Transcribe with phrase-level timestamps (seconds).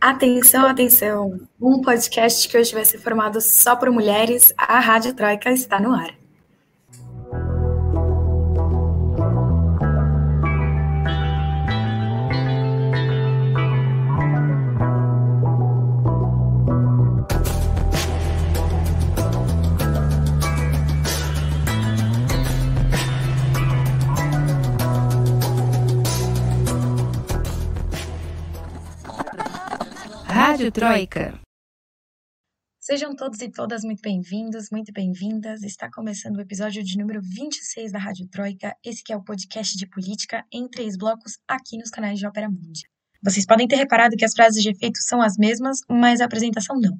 [0.00, 1.46] Atenção, atenção!
[1.60, 5.92] Um podcast que hoje vai ser formado só por mulheres, a Rádio Troika está no
[5.92, 6.19] ar.
[30.72, 31.40] Troika.
[32.78, 35.62] Sejam todos e todas muito bem-vindos, muito bem-vindas.
[35.62, 38.74] Está começando o episódio de número 26 da Rádio Troika.
[38.84, 42.48] Esse que é o podcast de política em três blocos aqui nos canais de Ópera
[42.48, 42.82] Mundi.
[43.22, 46.80] Vocês podem ter reparado que as frases de efeito são as mesmas, mas a apresentação
[46.80, 46.98] não.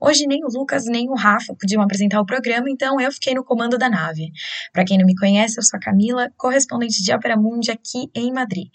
[0.00, 3.42] Hoje nem o Lucas nem o Rafa podiam apresentar o programa, então eu fiquei no
[3.42, 4.30] comando da nave.
[4.72, 8.32] Para quem não me conhece, eu sou a Camila, correspondente de Ópera Mundi aqui em
[8.32, 8.68] Madrid.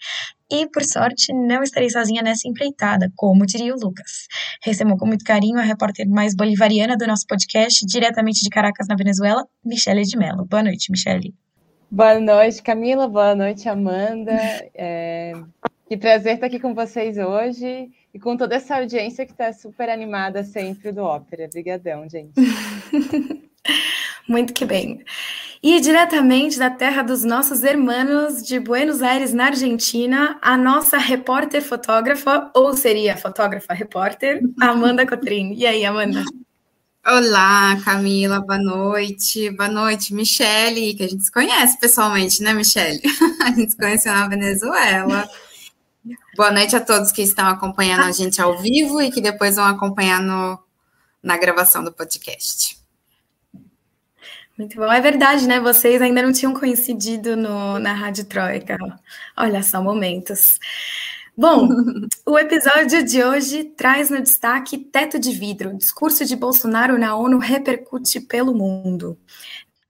[0.50, 4.26] E, por sorte, não estarei sozinha nessa empreitada, como diria o Lucas.
[4.60, 8.96] Recebo com muito carinho a repórter mais bolivariana do nosso podcast, diretamente de Caracas, na
[8.96, 10.44] Venezuela, Michele de Mello.
[10.44, 11.32] Boa noite, Michele.
[11.88, 13.06] Boa noite, Camila.
[13.06, 14.32] Boa noite, Amanda.
[14.74, 15.32] É...
[15.90, 19.90] Que prazer estar aqui com vocês hoje e com toda essa audiência que está super
[19.90, 21.46] animada sempre do Ópera.
[21.46, 22.30] Obrigadão, gente.
[24.28, 25.04] Muito que bem.
[25.60, 31.60] E diretamente da terra dos nossos hermanos de Buenos Aires, na Argentina, a nossa repórter
[31.60, 35.54] fotógrafa, ou seria fotógrafa repórter, Amanda Cotrim.
[35.54, 36.22] E aí, Amanda?
[37.04, 39.50] Olá, Camila, boa noite.
[39.50, 43.00] Boa noite, Michele, que a gente se conhece pessoalmente, né, Michele?
[43.42, 45.28] A gente se conheceu na Venezuela.
[46.36, 49.66] Boa noite a todos que estão acompanhando a gente ao vivo e que depois vão
[49.66, 50.58] acompanhar no,
[51.22, 52.78] na gravação do podcast.
[54.56, 54.90] Muito bom.
[54.90, 55.60] É verdade, né?
[55.60, 58.76] Vocês ainda não tinham coincidido no, na Rádio Troika.
[59.36, 60.58] Olha só, momentos.
[61.36, 61.68] Bom,
[62.26, 65.76] o episódio de hoje traz no destaque Teto de Vidro.
[65.76, 69.18] Discurso de Bolsonaro na ONU repercute pelo mundo.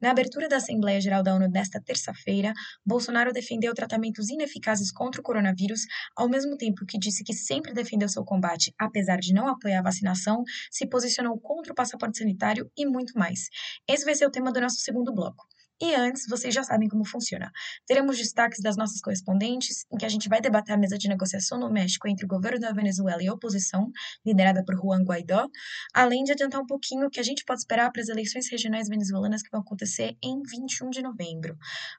[0.01, 5.25] Na abertura da Assembleia Geral da ONU desta terça-feira, Bolsonaro defendeu tratamentos ineficazes contra o
[5.25, 5.83] coronavírus,
[6.17, 9.83] ao mesmo tempo que disse que sempre defendeu seu combate, apesar de não apoiar a
[9.83, 13.49] vacinação, se posicionou contra o passaporte sanitário e muito mais.
[13.87, 15.45] Esse vai ser o tema do nosso segundo bloco.
[15.83, 17.51] E antes, vocês já sabem como funciona.
[17.87, 21.59] Teremos destaques das nossas correspondentes, em que a gente vai debater a mesa de negociação
[21.59, 23.91] no México entre o governo da Venezuela e a oposição,
[24.23, 25.49] liderada por Juan Guaidó,
[25.95, 28.89] além de adiantar um pouquinho o que a gente pode esperar para as eleições regionais
[28.89, 31.57] venezuelanas que vão acontecer em 21 de novembro.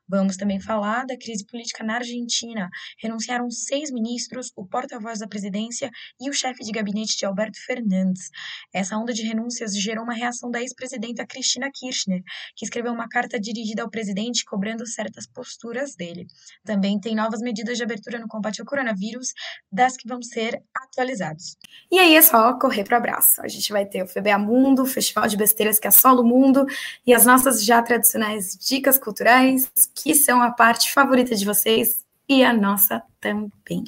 [0.08, 2.70] Vamos também falar da crise política na Argentina.
[3.02, 8.30] Renunciaram seis ministros, o porta-voz da presidência e o chefe de gabinete de Alberto Fernandes.
[8.72, 12.22] Essa onda de renúncias gerou uma reação da ex-presidenta Cristina Kirchner,
[12.56, 16.28] que escreveu uma carta dirigida dirigida ao presidente cobrando certas posturas dele.
[16.64, 19.34] Também tem novas medidas de abertura no combate ao coronavírus,
[19.72, 21.58] das que vão ser atualizados.
[21.92, 23.42] E aí é só correr para o abraço.
[23.42, 26.66] A gente vai ter o FBA Mundo, o Festival de Besteiras que assola o mundo,
[27.06, 32.44] e as nossas já tradicionais dicas culturais, que são a parte favorita de vocês e
[32.44, 33.84] a nossa também.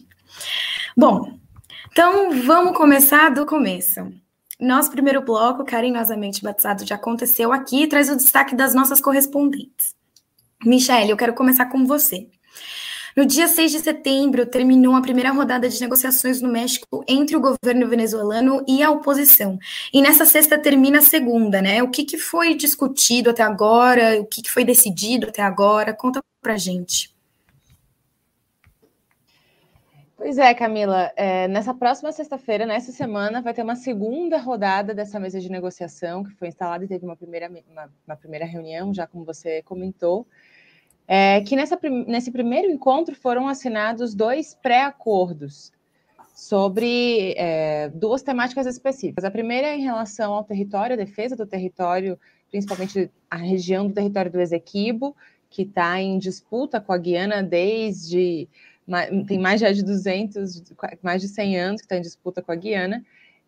[0.95, 1.37] Bom,
[1.91, 4.11] então vamos começar do começo.
[4.63, 9.93] Nosso primeiro bloco, carinhosamente batizado de Aconteceu Aqui, traz o destaque das nossas correspondentes.
[10.63, 12.29] Michelle, eu quero começar com você.
[13.13, 17.41] No dia 6 de setembro, terminou a primeira rodada de negociações no México entre o
[17.41, 19.59] governo venezuelano e a oposição.
[19.93, 21.83] E nessa sexta termina a segunda, né?
[21.83, 24.21] O que, que foi discutido até agora?
[24.21, 25.93] O que, que foi decidido até agora?
[25.93, 27.12] Conta pra gente.
[30.23, 31.11] Pois é, Camila.
[31.17, 36.23] É, nessa próxima sexta-feira, nessa semana, vai ter uma segunda rodada dessa mesa de negociação
[36.23, 40.25] que foi instalada e teve uma primeira, uma, uma primeira reunião, já como você comentou.
[41.05, 45.73] É, que nessa, nesse primeiro encontro foram assinados dois pré-acordos
[46.33, 49.25] sobre é, duas temáticas específicas.
[49.25, 52.17] A primeira é em relação ao território, a defesa do território,
[52.49, 55.17] principalmente a região do território do Esequibo,
[55.49, 58.47] que está em disputa com a Guiana desde
[59.27, 60.63] tem mais já de 200,
[61.01, 63.03] mais de 100 anos que está em disputa com a Guiana.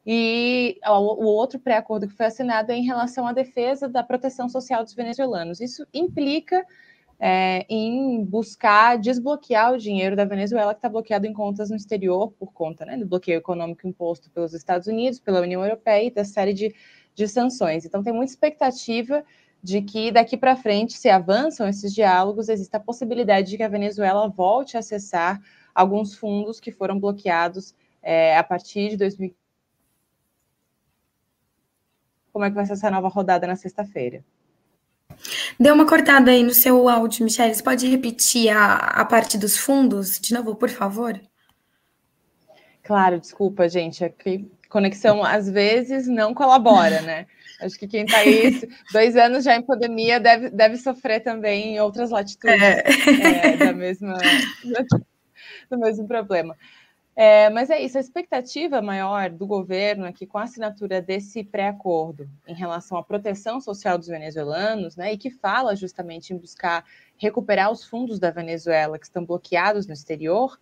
[0.06, 4.84] E o outro pré-acordo que foi assinado é em relação à defesa da proteção social
[4.84, 5.60] dos venezuelanos.
[5.60, 6.64] Isso implica
[7.20, 12.32] é, em buscar desbloquear o dinheiro da Venezuela que está bloqueado em contas no exterior
[12.34, 16.24] por conta né, do bloqueio econômico imposto pelos Estados Unidos, pela União Europeia e da
[16.24, 16.76] série de,
[17.16, 17.86] de sanções.
[17.86, 19.24] Então tem muita expectativa
[19.65, 23.67] de que daqui para frente, se avançam esses diálogos, existe a possibilidade de que a
[23.67, 25.41] Venezuela volte a acessar
[25.73, 27.73] alguns fundos que foram bloqueados
[28.03, 29.35] é, a partir de 2000.
[32.31, 34.23] Como é que vai ser essa nova rodada na sexta-feira?
[35.59, 37.56] Deu uma cortada aí no seu áudio, Michelle.
[37.56, 41.19] Você pode repetir a, a parte dos fundos de novo, por favor?
[42.83, 47.25] Claro, desculpa, gente, é que conexão às vezes não colabora, né?
[47.62, 51.79] Acho que quem está aí dois anos já em pandemia deve, deve sofrer também em
[51.79, 52.83] outras latitudes é.
[53.53, 54.17] É, da mesma,
[55.69, 56.56] do mesmo problema.
[57.17, 61.45] É, mas é isso, a expectativa maior do governo é que, com a assinatura desse
[61.45, 66.83] pré-acordo em relação à proteção social dos venezuelanos, né, e que fala justamente em buscar
[67.15, 70.59] recuperar os fundos da Venezuela que estão bloqueados no exterior,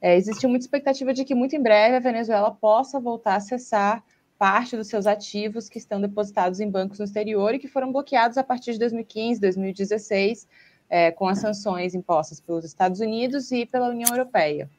[0.00, 4.04] é, existe muita expectativa de que, muito em breve, a Venezuela possa voltar a acessar
[4.38, 8.36] parte dos seus ativos que estão depositados em bancos no exterior e que foram bloqueados
[8.36, 10.46] a partir de 2015, 2016,
[10.88, 14.70] é, com as sanções impostas pelos Estados Unidos e pela União Europeia.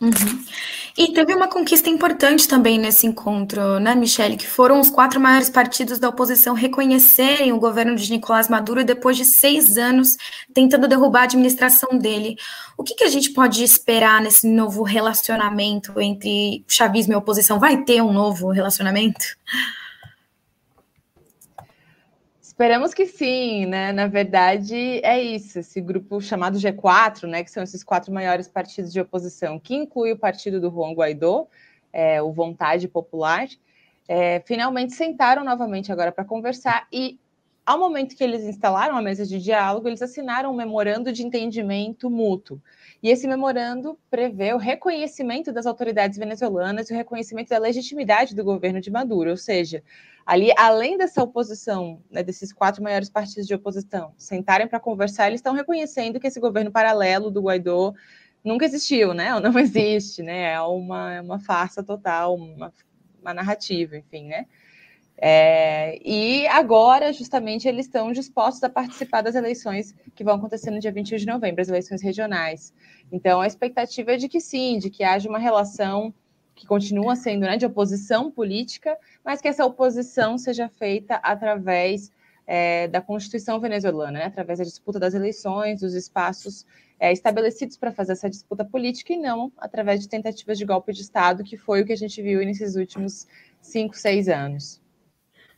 [0.00, 0.44] Uhum.
[0.96, 4.36] E teve uma conquista importante também nesse encontro, né, Michele?
[4.36, 9.16] Que foram os quatro maiores partidos da oposição reconhecerem o governo de Nicolás Maduro depois
[9.16, 10.16] de seis anos
[10.52, 12.36] tentando derrubar a administração dele.
[12.76, 17.58] O que, que a gente pode esperar nesse novo relacionamento entre chavismo e oposição?
[17.58, 19.24] Vai ter um novo relacionamento?
[22.60, 23.90] Esperamos que sim, né?
[23.90, 25.60] Na verdade, é isso.
[25.60, 27.42] Esse grupo chamado G4, né?
[27.42, 31.48] Que são esses quatro maiores partidos de oposição, que inclui o partido do Juan Guaidó,
[31.90, 33.48] é, o Vontade Popular,
[34.06, 37.18] é, finalmente sentaram novamente agora para conversar e
[37.64, 42.10] ao momento que eles instalaram a mesa de diálogo, eles assinaram um memorando de entendimento
[42.10, 42.60] mútuo.
[43.02, 48.44] E esse memorando prevê o reconhecimento das autoridades venezuelanas e o reconhecimento da legitimidade do
[48.44, 49.82] governo de Maduro, ou seja,
[50.30, 55.40] ali, além dessa oposição, né, desses quatro maiores partidos de oposição, sentarem para conversar, eles
[55.40, 57.92] estão reconhecendo que esse governo paralelo do Guaidó
[58.44, 59.34] nunca existiu, né?
[59.34, 60.52] Ou não existe, né?
[60.52, 62.72] É uma, é uma farsa total, uma,
[63.20, 64.46] uma narrativa, enfim, né?
[65.18, 70.78] É, e agora, justamente, eles estão dispostos a participar das eleições que vão acontecer no
[70.78, 72.72] dia 21 de novembro, as eleições regionais.
[73.10, 76.14] Então, a expectativa é de que sim, de que haja uma relação
[76.54, 82.12] que continua sendo né, de oposição política, mas que essa oposição seja feita através
[82.46, 86.66] é, da Constituição venezuelana, né, através da disputa das eleições, dos espaços
[86.98, 91.00] é, estabelecidos para fazer essa disputa política e não através de tentativas de golpe de
[91.00, 93.26] Estado, que foi o que a gente viu nesses últimos
[93.60, 94.80] cinco, seis anos.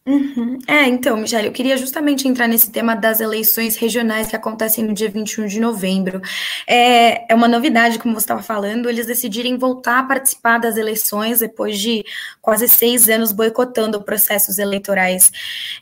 [0.04, 0.58] Uhum.
[0.66, 4.92] É, então, Michele, eu queria justamente entrar nesse tema das eleições regionais que acontecem no
[4.92, 6.20] dia 21 de novembro.
[6.66, 11.38] É, é uma novidade, como você estava falando, eles decidirem voltar a participar das eleições
[11.38, 12.04] depois de
[12.40, 15.30] quase seis anos boicotando processos eleitorais.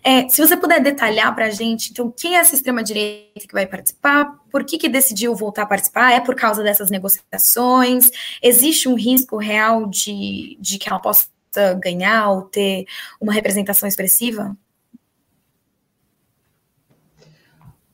[0.05, 3.67] É, se você puder detalhar para a gente, então, quem é essa extrema-direita que vai
[3.67, 4.39] participar?
[4.51, 6.13] Por que, que decidiu voltar a participar?
[6.13, 8.11] É por causa dessas negociações?
[8.43, 11.25] Existe um risco real de, de que ela possa
[11.81, 12.87] ganhar ou ter
[13.21, 14.57] uma representação expressiva?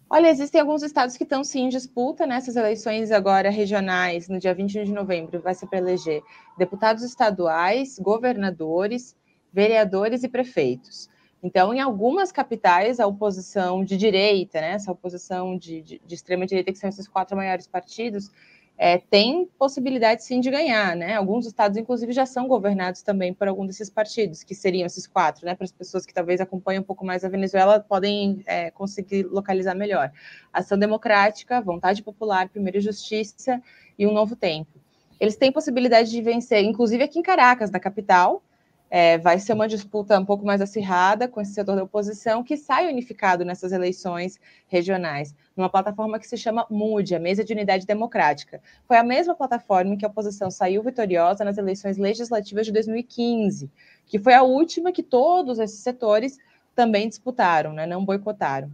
[0.08, 4.54] Olha, existem alguns estados que estão sim em disputa nessas eleições agora regionais, no dia
[4.54, 6.22] 21 de novembro, vai ser para eleger
[6.56, 9.16] deputados estaduais, governadores,
[9.52, 11.10] vereadores e prefeitos.
[11.42, 16.72] Então, em algumas capitais, a oposição de direita, né, essa oposição de, de, de extrema-direita,
[16.72, 18.30] que são esses quatro maiores partidos,
[18.78, 21.14] é, tem possibilidade sim de ganhar, né?
[21.14, 25.46] Alguns estados, inclusive, já são governados também por algum desses partidos, que seriam esses quatro,
[25.46, 25.54] né?
[25.54, 29.74] Para as pessoas que talvez acompanhem um pouco mais a Venezuela, podem é, conseguir localizar
[29.74, 30.12] melhor.
[30.52, 33.62] Ação Democrática, Vontade Popular, Primeira Justiça
[33.98, 34.78] e Um Novo Tempo.
[35.18, 38.42] Eles têm possibilidade de vencer, inclusive aqui em Caracas, na capital,
[38.88, 42.56] é, vai ser uma disputa um pouco mais acirrada com esse setor da oposição, que
[42.56, 47.86] sai unificado nessas eleições regionais, numa plataforma que se chama MUD, a Mesa de Unidade
[47.86, 48.60] Democrática.
[48.86, 53.70] Foi a mesma plataforma em que a oposição saiu vitoriosa nas eleições legislativas de 2015,
[54.06, 56.38] que foi a última que todos esses setores
[56.74, 58.70] também disputaram, né, não boicotaram.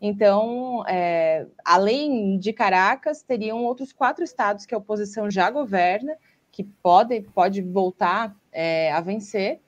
[0.00, 6.16] Então, é, além de Caracas, teriam outros quatro estados que a oposição já governa,
[6.50, 9.60] que pode, pode voltar é, a vencer,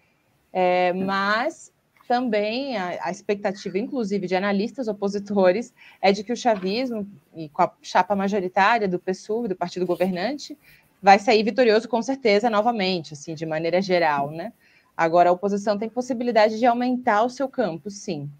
[0.52, 1.72] é, mas
[2.06, 7.62] também a, a, expectativa, inclusive, de analistas opositores é de que o chavismo, e com
[7.62, 10.58] a chapa majoritária do PSUV, do partido governante,
[11.02, 14.52] vai sair vitorioso com certeza novamente, assim, de maneira geral, né?
[14.96, 18.30] Agora, a oposição tem possibilidade de aumentar o seu campo, sim.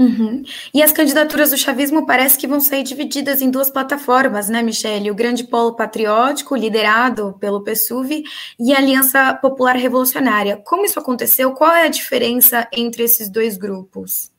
[0.00, 0.42] Uhum.
[0.72, 5.10] E as candidaturas do chavismo parece que vão sair divididas em duas plataformas, né, Michele?
[5.10, 8.24] O Grande Polo Patriótico, liderado pelo PSUV,
[8.58, 10.56] e a Aliança Popular Revolucionária.
[10.64, 11.52] Como isso aconteceu?
[11.52, 14.29] Qual é a diferença entre esses dois grupos?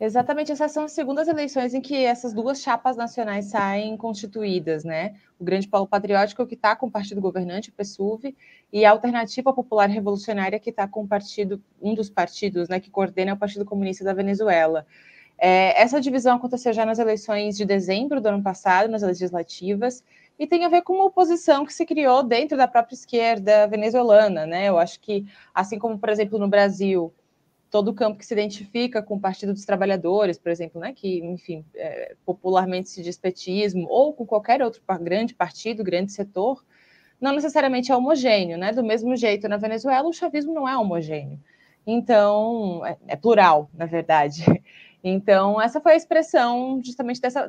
[0.00, 5.16] Exatamente, essas são as segundas eleições em que essas duas chapas nacionais saem constituídas, né?
[5.40, 8.36] O Grande Polo Patriótico, que está com o partido governante, o PSUV,
[8.72, 12.90] e a Alternativa Popular Revolucionária, que está com o partido, um dos partidos, né, que
[12.90, 14.86] coordena o Partido Comunista da Venezuela.
[15.36, 20.04] É, essa divisão aconteceu já nas eleições de dezembro do ano passado, nas legislativas,
[20.38, 24.46] e tem a ver com uma oposição que se criou dentro da própria esquerda venezuelana,
[24.46, 24.68] né?
[24.68, 27.12] Eu acho que, assim como, por exemplo, no Brasil,
[27.70, 31.18] todo o campo que se identifica com o Partido dos Trabalhadores, por exemplo, né, que,
[31.18, 36.64] enfim, é, popularmente se diz petismo, ou com qualquer outro grande partido, grande setor,
[37.20, 38.72] não necessariamente é homogêneo, né?
[38.72, 41.38] Do mesmo jeito, na Venezuela, o chavismo não é homogêneo.
[41.86, 44.44] Então, é, é plural, na verdade.
[45.02, 47.48] Então, essa foi a expressão justamente dessa,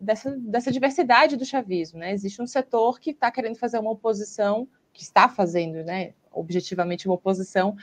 [0.00, 1.98] dessa, dessa diversidade do chavismo.
[1.98, 2.10] Né?
[2.10, 7.14] Existe um setor que está querendo fazer uma oposição, que está fazendo, né, objetivamente, uma
[7.14, 7.76] oposição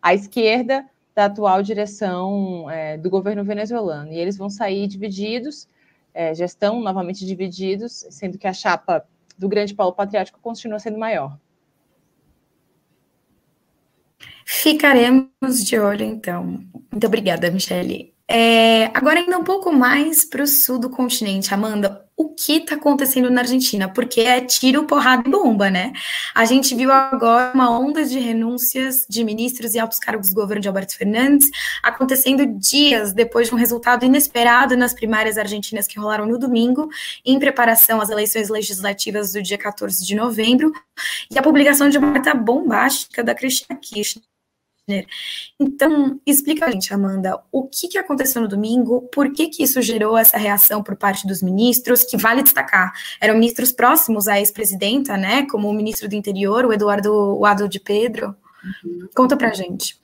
[0.00, 4.12] à esquerda da atual direção é, do governo venezuelano.
[4.12, 5.66] E eles vão sair divididos,
[6.14, 9.04] é, já estão novamente divididos, sendo que a chapa
[9.36, 11.38] do grande polo patriótico continua sendo maior.
[14.44, 16.64] Ficaremos de olho, então.
[16.90, 18.12] Muito obrigada, Michele.
[18.28, 22.74] É, agora, ainda um pouco mais para o sul do continente, Amanda, o que está
[22.74, 23.88] acontecendo na Argentina?
[23.88, 25.90] Porque é tiro, porrada e bomba, né?
[26.34, 30.60] A gente viu agora uma onda de renúncias de ministros e altos cargos do governo
[30.60, 31.48] de Alberto Fernandes
[31.82, 36.90] acontecendo dias depois de um resultado inesperado nas primárias argentinas que rolaram no domingo,
[37.24, 40.72] em preparação às eleições legislativas do dia 14 de novembro,
[41.30, 44.30] e a publicação de uma carta bombástica da Cristina Kirchner
[45.58, 49.80] então, explica a gente, Amanda, o que, que aconteceu no domingo, por que, que isso
[49.80, 55.16] gerou essa reação por parte dos ministros, que vale destacar, eram ministros próximos à ex-presidenta,
[55.16, 58.34] né, como o ministro do interior, o Eduardo Wado de Pedro.
[58.84, 59.08] Uhum.
[59.14, 60.00] Conta pra gente.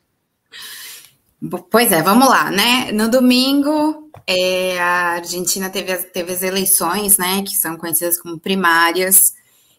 [1.71, 2.91] Pois é, vamos lá, né?
[2.93, 9.35] No domingo, é, a Argentina teve, teve as eleições, né, que são conhecidas como primárias,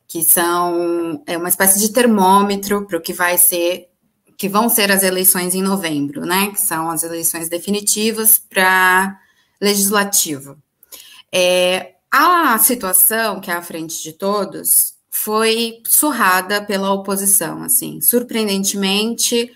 [0.08, 3.90] que são é uma espécie de termômetro para o que vai ser
[4.38, 6.52] que vão ser as eleições em novembro, né?
[6.52, 9.20] Que são as eleições definitivas para
[9.60, 10.58] legislativo.
[11.34, 19.52] É, a situação que é à frente de todos foi surrada pela oposição, assim, surpreendentemente,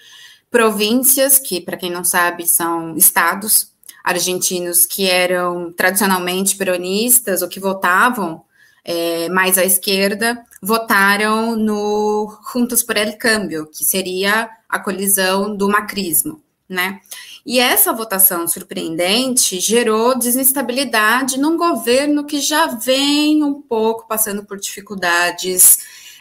[0.49, 3.71] províncias que, para quem não sabe, são estados
[4.03, 8.43] argentinos que eram tradicionalmente peronistas ou que votavam
[8.83, 15.69] é, mais à esquerda, votaram no Juntos por el Cambio, que seria a colisão do
[15.69, 16.99] macrismo, né?
[17.45, 24.59] E essa votação surpreendente gerou desinstabilidade num governo que já vem um pouco passando por
[24.59, 25.79] dificuldades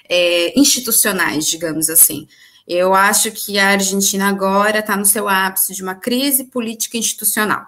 [0.08, 2.26] é, institucionais, digamos assim.
[2.66, 7.66] Eu acho que a Argentina agora está no seu ápice de uma crise política institucional,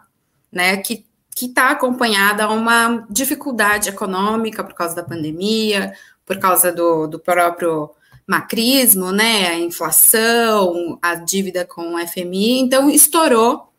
[0.51, 0.77] né?
[0.79, 7.07] Que que está acompanhada a uma dificuldade econômica por causa da pandemia, por causa do,
[7.07, 7.91] do próprio
[8.27, 13.73] macrismo, né, a inflação, a dívida com o FMI, então estourou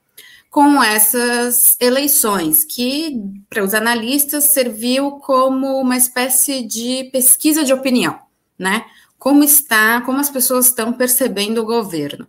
[0.49, 3.19] com essas eleições, que
[3.49, 8.19] para os analistas serviu como uma espécie de pesquisa de opinião,
[8.59, 8.85] né?
[9.17, 12.27] Como está, como as pessoas estão percebendo o governo.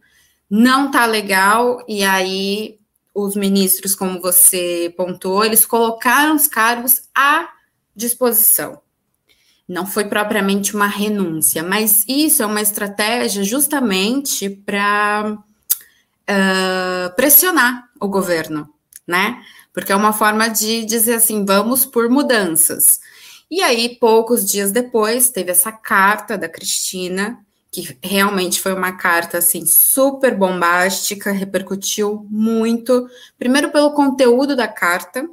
[0.49, 2.79] Não está legal, e aí
[3.15, 7.49] os ministros, como você pontuou, eles colocaram os cargos à
[7.95, 8.81] disposição.
[9.69, 15.39] Não foi propriamente uma renúncia, mas isso é uma estratégia justamente para
[16.29, 18.69] uh, pressionar o governo,
[19.07, 19.43] né?
[19.73, 23.01] Porque é uma forma de dizer assim: vamos por mudanças.
[23.51, 27.44] E aí, poucos dias depois, teve essa carta da Cristina
[27.75, 33.09] que realmente foi uma carta assim super bombástica, repercutiu muito.
[33.37, 35.29] Primeiro pelo conteúdo da carta,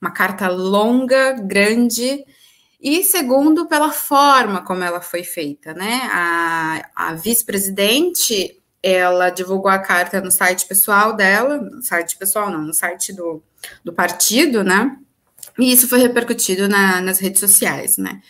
[0.00, 2.24] uma carta longa, grande,
[2.80, 6.08] e segundo pela forma como ela foi feita, né?
[6.10, 12.62] A, a vice-presidente ela divulgou a carta no site pessoal dela, no site pessoal não,
[12.62, 13.42] no site do,
[13.84, 14.96] do partido, né?
[15.58, 18.22] E isso foi repercutido na, nas redes sociais, né?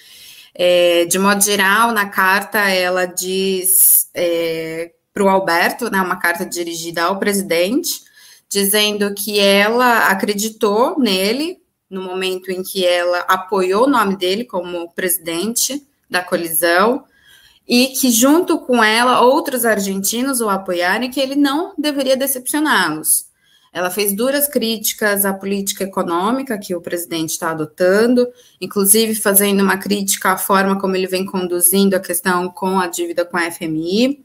[0.58, 6.46] É, de modo geral, na carta ela diz é, para o Alberto, né, uma carta
[6.46, 8.00] dirigida ao presidente,
[8.48, 11.58] dizendo que ela acreditou nele
[11.90, 17.04] no momento em que ela apoiou o nome dele como presidente da colisão
[17.68, 23.25] e que junto com ela outros argentinos o apoiaram e que ele não deveria decepcioná-los.
[23.76, 28.26] Ela fez duras críticas à política econômica que o presidente está adotando,
[28.58, 33.22] inclusive fazendo uma crítica à forma como ele vem conduzindo a questão com a dívida
[33.22, 34.24] com a FMI.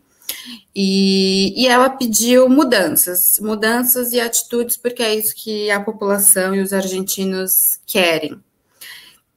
[0.73, 6.61] E, e, ela pediu mudanças, mudanças e atitudes, porque é isso que a população e
[6.61, 8.41] os argentinos querem.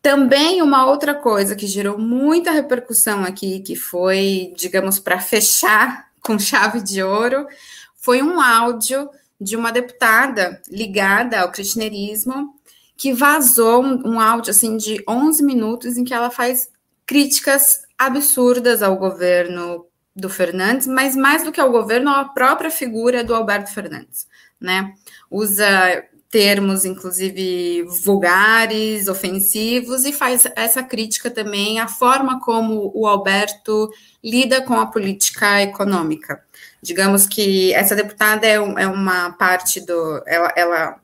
[0.00, 6.38] Também uma outra coisa que gerou muita repercussão aqui, que foi, digamos, para fechar com
[6.38, 7.49] chave de ouro,
[7.97, 9.11] foi um áudio
[9.44, 12.54] de uma deputada ligada ao kirchnerismo
[12.96, 16.70] que vazou um, um áudio assim de 11 minutos em que ela faz
[17.04, 19.86] críticas absurdas ao governo
[20.16, 24.26] do Fernandes, mas mais do que ao governo, à própria figura do Alberto Fernandes,
[24.60, 24.94] né?
[25.30, 33.90] Usa termos, inclusive, vulgares, ofensivos, e faz essa crítica também à forma como o Alberto
[34.22, 36.42] lida com a política econômica.
[36.84, 40.22] Digamos que essa deputada é, é uma parte do.
[40.26, 41.00] Ela está ela,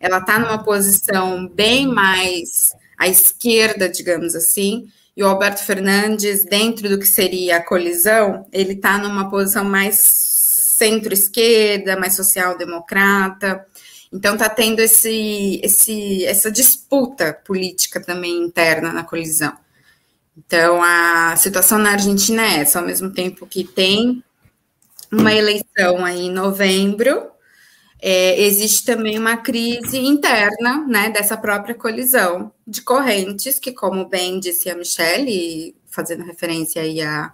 [0.00, 6.88] ela tá numa posição bem mais à esquerda, digamos assim, e o Alberto Fernandes, dentro
[6.88, 10.00] do que seria a colisão, ele está numa posição mais
[10.76, 13.64] centro-esquerda, mais social-democrata.
[14.12, 19.52] Então está tendo esse, esse, essa disputa política também interna na colisão.
[20.36, 24.24] Então a situação na Argentina é essa, ao mesmo tempo que tem
[25.12, 27.30] uma eleição aí em novembro,
[28.02, 34.40] é, existe também uma crise interna, né, dessa própria colisão de correntes, que, como bem
[34.40, 37.32] disse a Michelle, fazendo referência aí a,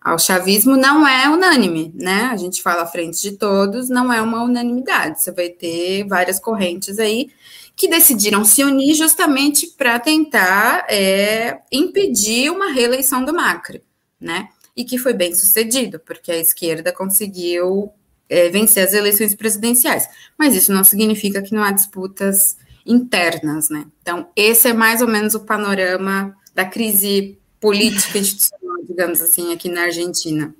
[0.00, 2.24] ao chavismo, não é unânime, né?
[2.32, 5.22] A gente fala à frente de todos, não é uma unanimidade.
[5.22, 7.30] Você vai ter várias correntes aí
[7.76, 13.82] que decidiram se unir justamente para tentar é, impedir uma reeleição do Macri,
[14.20, 14.48] né?
[14.76, 17.92] E que foi bem sucedido, porque a esquerda conseguiu
[18.28, 20.08] é, vencer as eleições presidenciais.
[20.38, 23.86] Mas isso não significa que não há disputas internas, né?
[24.00, 29.68] Então, esse é mais ou menos o panorama da crise política institucional, digamos assim, aqui
[29.68, 30.54] na Argentina.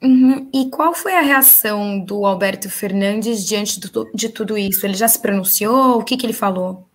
[0.00, 0.48] Uhum.
[0.54, 4.86] E qual foi a reação do Alberto Fernandes diante do, de tudo isso?
[4.86, 5.98] Ele já se pronunciou?
[5.98, 6.87] O que, que ele falou?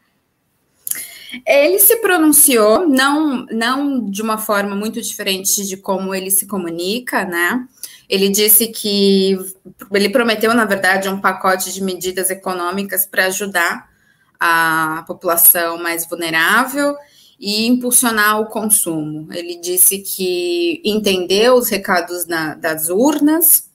[1.48, 7.26] Ele se pronunciou, não, não de uma forma muito diferente de como ele se comunica,
[7.26, 7.68] né?
[8.08, 9.38] Ele disse que
[9.92, 13.90] ele prometeu, na verdade, um pacote de medidas econômicas para ajudar
[14.40, 16.96] a população mais vulnerável
[17.40, 19.28] e impulsionar o consumo.
[19.32, 23.70] Ele disse que entendeu os recados na, das urnas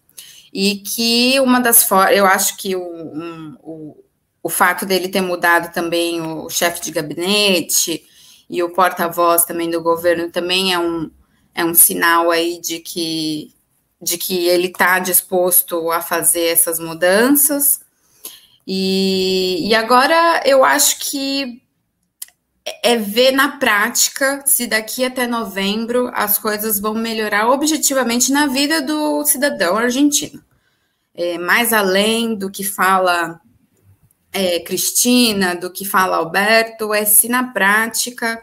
[0.53, 4.05] e que uma das formas, eu acho que o, um, o,
[4.49, 8.03] o fato dele ter mudado também o chefe de gabinete
[8.49, 11.11] e o porta-voz também do governo também é um,
[11.55, 13.53] é um sinal aí de que
[14.01, 17.81] de que ele está disposto a fazer essas mudanças.
[18.67, 21.61] E, e agora eu acho que
[22.83, 28.81] é ver na prática se daqui até novembro as coisas vão melhorar objetivamente na vida
[28.81, 30.43] do cidadão argentino.
[31.15, 33.43] É, mais além do que fala
[34.33, 38.41] é, Cristina, do que fala Alberto, é se na prática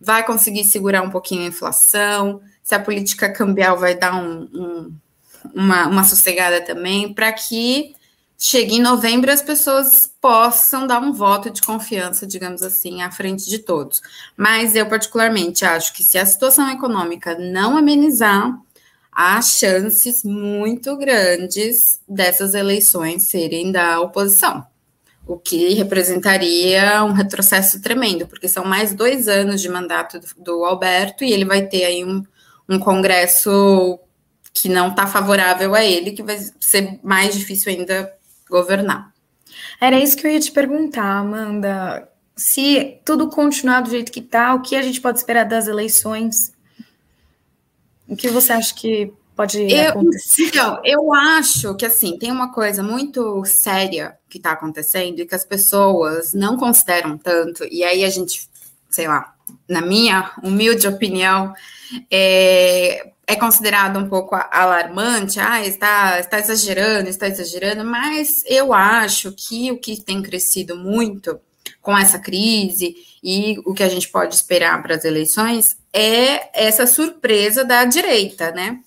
[0.00, 4.92] vai conseguir segurar um pouquinho a inflação, se a política cambial vai dar um, um,
[5.54, 7.94] uma, uma sossegada também, para que
[8.38, 13.48] chegue em novembro as pessoas possam dar um voto de confiança, digamos assim, à frente
[13.48, 14.00] de todos.
[14.36, 18.56] Mas eu, particularmente, acho que se a situação econômica não amenizar,
[19.10, 24.64] há chances muito grandes dessas eleições serem da oposição
[25.28, 31.22] o que representaria um retrocesso tremendo, porque são mais dois anos de mandato do, Alberto
[31.22, 32.24] e ele vai ter aí um,
[32.66, 34.00] um congresso
[34.54, 38.10] que não está favorável a ele, que vai ser mais difícil ainda
[38.48, 39.12] governar.
[39.78, 42.08] Era isso que eu ia te perguntar, Amanda.
[42.34, 46.52] Se tudo continuar do jeito que está, o que a gente pode esperar das eleições?
[48.08, 50.46] O que você acha que pode eu, acontecer?
[50.46, 55.34] Então, eu acho que assim, tem uma coisa muito séria que está acontecendo e que
[55.34, 58.50] as pessoas não consideram tanto, e aí a gente,
[58.90, 59.32] sei lá,
[59.68, 61.54] na minha humilde opinião,
[62.10, 69.30] é, é considerado um pouco alarmante, ah, está, está exagerando, está exagerando, mas eu acho
[69.30, 71.38] que o que tem crescido muito
[71.80, 76.88] com essa crise e o que a gente pode esperar para as eleições é essa
[76.88, 78.80] surpresa da direita, né?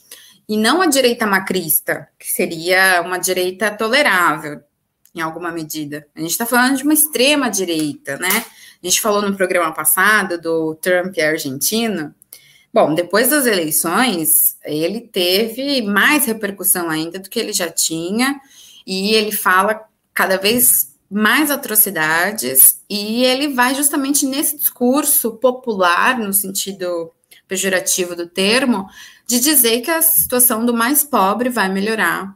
[0.52, 4.60] E não a direita macrista, que seria uma direita tolerável,
[5.16, 6.06] em alguma medida.
[6.14, 8.46] A gente está falando de uma extrema direita, né?
[8.84, 12.14] A gente falou no programa passado do Trump argentino,
[12.74, 18.40] Bom, depois das eleições, ele teve mais repercussão ainda do que ele já tinha,
[18.86, 26.34] e ele fala cada vez mais atrocidades, e ele vai justamente nesse discurso popular, no
[26.34, 27.12] sentido
[27.46, 28.88] pejorativo do termo,
[29.32, 32.36] de dizer que a situação do mais pobre vai melhorar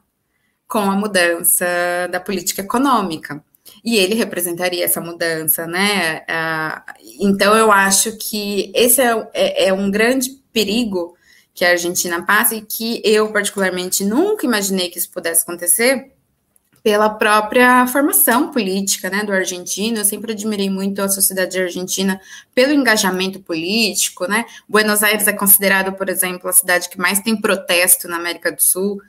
[0.66, 1.66] com a mudança
[2.10, 3.44] da política econômica.
[3.84, 6.22] E ele representaria essa mudança, né?
[7.20, 11.18] então, eu acho que esse é, é, é um grande perigo
[11.54, 16.14] que a Argentina passa e que eu, particularmente, nunca imaginei que isso pudesse acontecer,
[16.86, 19.98] pela própria formação política né, do argentino.
[19.98, 22.22] Eu sempre admirei muito a sociedade argentina
[22.54, 24.28] pelo engajamento político.
[24.28, 24.46] Né?
[24.70, 28.62] Buenos Aires é considerado, por exemplo, a cidade que mais tem protesto na América do
[28.62, 29.02] Sul.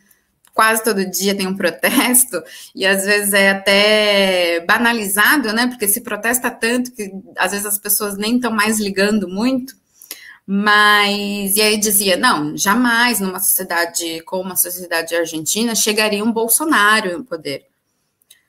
[0.54, 2.42] Quase todo dia tem um protesto,
[2.74, 5.66] e às vezes é até banalizado, né?
[5.66, 9.76] Porque se protesta tanto que às vezes as pessoas nem estão mais ligando muito.
[10.46, 17.18] Mas, e aí dizia, não, jamais numa sociedade como a sociedade argentina chegaria um Bolsonaro
[17.18, 17.66] no poder.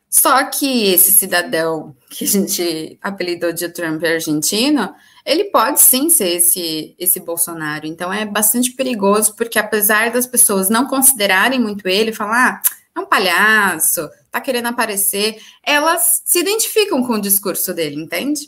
[0.08, 4.94] Só que esse cidadão que a gente apelidou de Trump argentino,
[5.26, 7.88] ele pode sim ser esse, esse Bolsonaro.
[7.88, 13.00] Então é bastante perigoso, porque apesar das pessoas não considerarem muito ele, falar, ah, é
[13.00, 18.42] um palhaço, tá querendo aparecer, elas se identificam com o discurso dele, entende?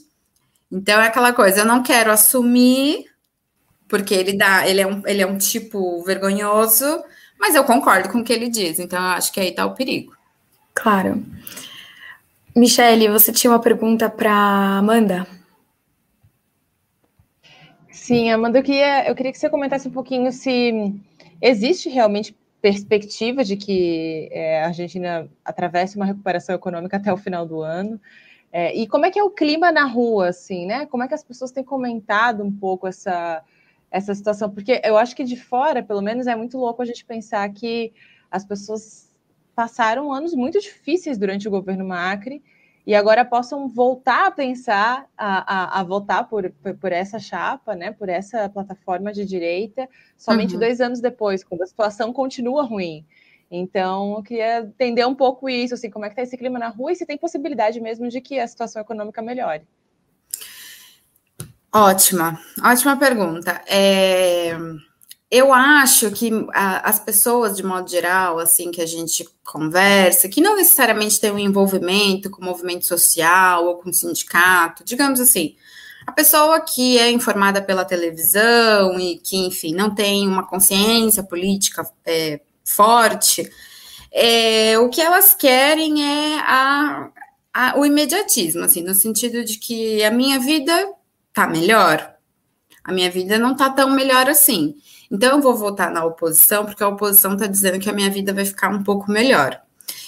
[0.72, 3.09] Então é aquela coisa, eu não quero assumir
[3.89, 7.04] porque ele dá, ele é um, ele é um tipo vergonhoso,
[7.38, 9.73] mas eu concordo com o que ele diz, então eu acho que aí tá o
[9.73, 10.15] perigo.
[10.73, 11.25] Claro.
[12.56, 14.32] Michele, você tinha uma pergunta para
[14.78, 15.28] Amanda?
[17.91, 20.93] Sim, Amanda, eu queria, eu queria que você comentasse um pouquinho se
[21.41, 27.45] existe realmente perspectiva de que é, a Argentina atravesse uma recuperação econômica até o final
[27.45, 27.99] do ano.
[28.52, 30.86] É, e como é que é o clima na rua, assim, né?
[30.88, 33.43] Como é que as pessoas têm comentado um pouco essa,
[33.91, 37.04] essa situação, porque eu acho que de fora, pelo menos, é muito louco a gente
[37.06, 37.93] pensar que
[38.30, 39.10] as pessoas
[39.56, 42.41] passaram anos muito difíceis durante o governo Macri
[42.86, 47.75] e agora possam voltar a pensar, a, a, a votar por, por, por, essa chapa,
[47.75, 50.60] né, por essa plataforma de direita, somente uhum.
[50.60, 53.06] dois anos depois, quando a situação continua ruim.
[53.52, 56.69] Então, eu queria entender um pouco isso, assim, como é que está esse clima na
[56.69, 59.63] rua e se tem possibilidade mesmo de que a situação econômica melhore.
[61.72, 63.62] Ótima, ótima pergunta.
[63.68, 64.58] É,
[65.30, 70.42] eu acho que a, as pessoas, de modo geral, assim, que a gente conversa, que
[70.42, 75.56] não necessariamente tem um envolvimento com movimento social ou com sindicato, digamos assim,
[76.08, 81.88] a pessoa que é informada pela televisão e que, enfim, não tem uma consciência política
[82.04, 83.48] é, forte,
[84.12, 87.12] é, o que elas querem é a,
[87.54, 90.74] a, o imediatismo, assim, no sentido de que a minha vida
[91.39, 92.15] tá melhor?
[92.84, 94.75] A minha vida não tá tão melhor assim.
[95.10, 98.34] Então eu vou votar na oposição porque a oposição está dizendo que a minha vida
[98.34, 99.62] vai ficar um pouco melhor.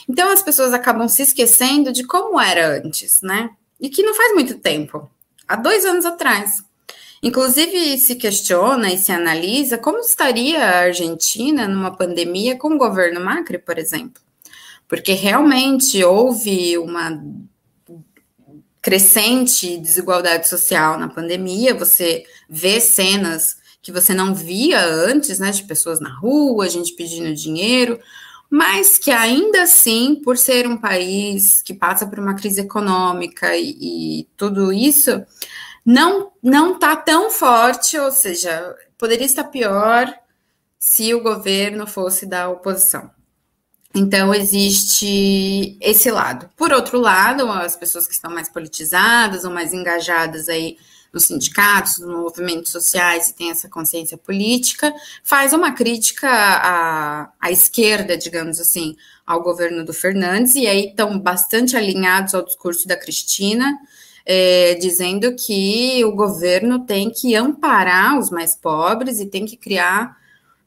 [0.09, 3.49] Então as pessoas acabam se esquecendo de como era antes, né?
[3.79, 5.09] E que não faz muito tempo,
[5.47, 6.63] há dois anos atrás.
[7.23, 13.23] Inclusive se questiona e se analisa como estaria a Argentina numa pandemia com o governo
[13.23, 14.21] Macri, por exemplo.
[14.85, 17.23] Porque realmente houve uma
[18.81, 25.63] crescente desigualdade social na pandemia, você vê cenas que você não via antes, né, de
[25.63, 27.99] pessoas na rua, gente pedindo dinheiro,
[28.49, 33.77] mas que ainda assim, por ser um país que passa por uma crise econômica e,
[34.21, 35.23] e tudo isso,
[35.85, 40.13] não não está tão forte, ou seja, poderia estar pior
[40.79, 43.11] se o governo fosse da oposição.
[43.93, 46.49] Então, existe esse lado.
[46.55, 50.77] Por outro lado, as pessoas que estão mais politizadas ou mais engajadas aí
[51.13, 57.51] nos sindicatos, nos movimentos sociais e têm essa consciência política, faz uma crítica à, à
[57.51, 62.95] esquerda, digamos assim, ao governo do Fernandes, e aí estão bastante alinhados ao discurso da
[62.95, 63.77] Cristina,
[64.25, 70.15] é, dizendo que o governo tem que amparar os mais pobres e tem que criar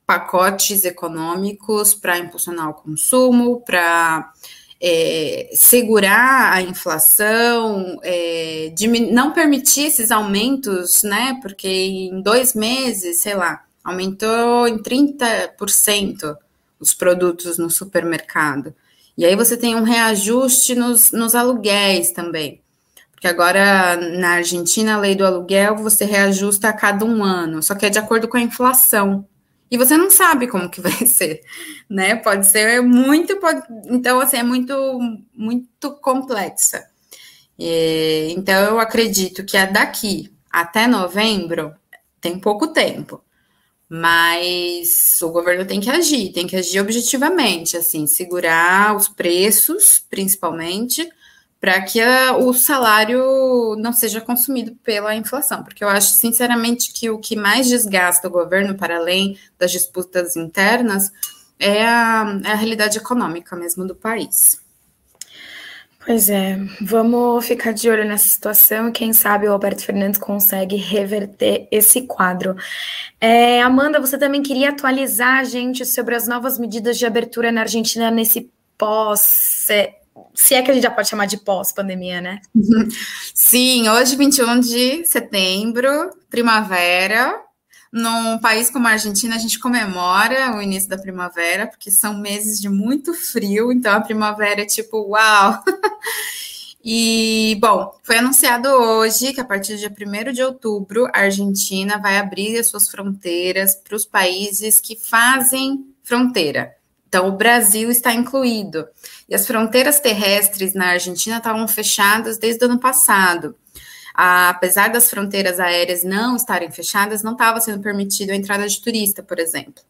[0.07, 4.33] pacotes econômicos para impulsionar o consumo, para
[4.81, 8.73] é, segurar a inflação, é,
[9.11, 11.39] não permitir esses aumentos, né?
[11.41, 16.37] Porque em dois meses, sei lá, aumentou em 30%
[16.79, 18.75] os produtos no supermercado.
[19.17, 22.61] E aí você tem um reajuste nos, nos aluguéis também.
[23.13, 27.75] Porque agora na Argentina a lei do aluguel você reajusta a cada um ano, só
[27.75, 29.27] que é de acordo com a inflação
[29.71, 31.43] e você não sabe como que vai ser,
[31.89, 32.17] né?
[32.17, 34.75] Pode ser muito, pode, então assim é muito,
[35.35, 36.85] muito complexa.
[37.59, 41.75] E, então eu acredito que a daqui até novembro
[42.21, 43.23] tem pouco tempo,
[43.89, 51.09] mas o governo tem que agir, tem que agir objetivamente, assim, segurar os preços, principalmente,
[51.65, 57.09] para que a, o salário não seja consumido pela inflação, porque eu acho sinceramente que
[57.09, 61.11] o que mais desgasta o governo, para além das disputas internas,
[61.59, 64.61] é a, é a realidade econômica mesmo do país.
[66.05, 70.77] Pois é, vamos ficar de olho nessa situação e quem sabe o Alberto Fernandes consegue
[70.77, 72.55] reverter esse quadro.
[73.19, 77.63] É, Amanda, você também queria atualizar a gente sobre as novas medidas de abertura na
[77.63, 79.67] Argentina nesse pós.
[80.35, 82.41] Se é que a gente já pode chamar de pós-pandemia, né?
[83.35, 85.89] Sim, hoje, 21 de setembro,
[86.29, 87.41] primavera.
[87.93, 92.61] Num país como a Argentina, a gente comemora o início da primavera, porque são meses
[92.61, 95.63] de muito frio, então a primavera é tipo, uau!
[96.87, 99.91] E, bom, foi anunciado hoje que a partir do dia
[100.29, 105.83] 1 de outubro, a Argentina vai abrir as suas fronteiras para os países que fazem
[106.03, 106.77] fronteira.
[107.15, 108.89] Então, o Brasil está incluído.
[109.29, 113.55] E as fronteiras terrestres na Argentina estavam fechadas desde o ano passado.
[114.13, 119.23] Apesar das fronteiras aéreas não estarem fechadas, não estava sendo permitido a entrada de turista,
[119.23, 119.81] por exemplo.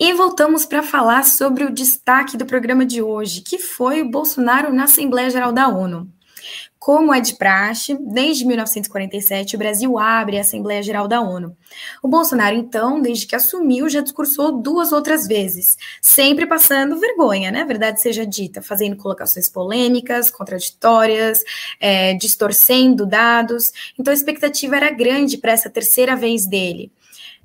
[0.00, 4.72] E voltamos para falar sobre o destaque do programa de hoje, que foi o Bolsonaro
[4.72, 6.10] na Assembleia Geral da ONU.
[6.82, 11.56] Como é de praxe, desde 1947 o Brasil abre a Assembleia Geral da ONU.
[12.02, 17.64] O Bolsonaro, então, desde que assumiu, já discursou duas outras vezes, sempre passando vergonha, né?
[17.64, 21.44] Verdade seja dita, fazendo colocações polêmicas, contraditórias,
[21.78, 23.70] é, distorcendo dados.
[23.96, 26.90] Então a expectativa era grande para essa terceira vez dele.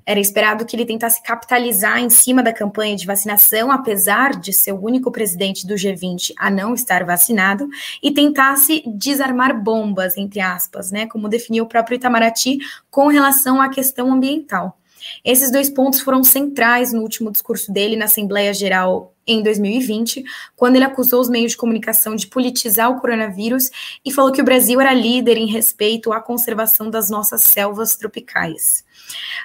[0.08, 4.72] Era esperado que ele tentasse capitalizar em cima da campanha de vacinação, apesar de ser
[4.72, 7.68] o único presidente do G20 a não estar vacinado,
[8.02, 12.56] e tentasse desarmar bombas, entre aspas, né, como definiu o próprio Itamaraty
[12.90, 14.78] com relação à questão ambiental.
[15.22, 20.24] Esses dois pontos foram centrais no último discurso dele na Assembleia Geral em 2020,
[20.56, 23.70] quando ele acusou os meios de comunicação de politizar o coronavírus
[24.02, 28.87] e falou que o Brasil era líder em respeito à conservação das nossas selvas tropicais.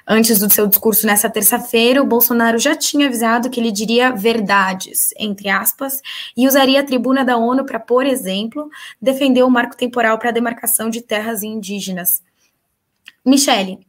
[0.05, 5.13] Antes do seu discurso nessa terça-feira, o Bolsonaro já tinha avisado que ele diria verdades,
[5.17, 6.01] entre aspas,
[6.35, 8.69] e usaria a tribuna da ONU para, por exemplo,
[9.01, 12.21] defender o marco temporal para a demarcação de terras indígenas.
[13.25, 13.79] Michele,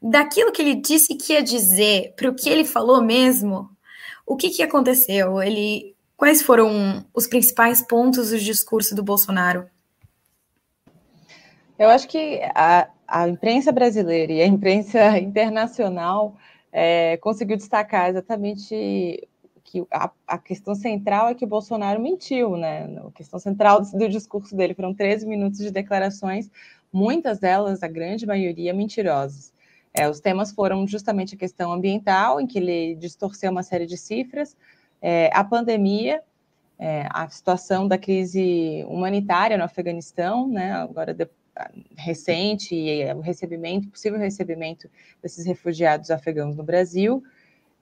[0.00, 3.68] daquilo que ele disse que ia dizer para o que ele falou mesmo,
[4.24, 5.42] o que, que aconteceu?
[5.42, 9.68] Ele, quais foram os principais pontos do discurso do Bolsonaro?
[11.78, 16.36] Eu acho que a, a imprensa brasileira e a imprensa internacional
[16.72, 19.28] é, conseguiu destacar exatamente
[19.64, 22.84] que a, a, questão central é que o Bolsonaro mentiu, né?
[23.04, 26.48] A questão central do, do discurso dele foram 13 minutos de declarações,
[26.92, 29.52] muitas delas, a grande maioria, mentirosas.
[29.92, 33.96] É, os temas foram justamente a questão ambiental, em que ele distorceu uma série de
[33.96, 34.56] cifras,
[35.02, 36.22] é, a pandemia,
[36.78, 40.72] é, a situação da crise humanitária no Afeganistão, né?
[40.72, 41.16] Agora,
[41.96, 44.90] recente e o recebimento, possível recebimento
[45.22, 47.22] desses refugiados afegãos no Brasil.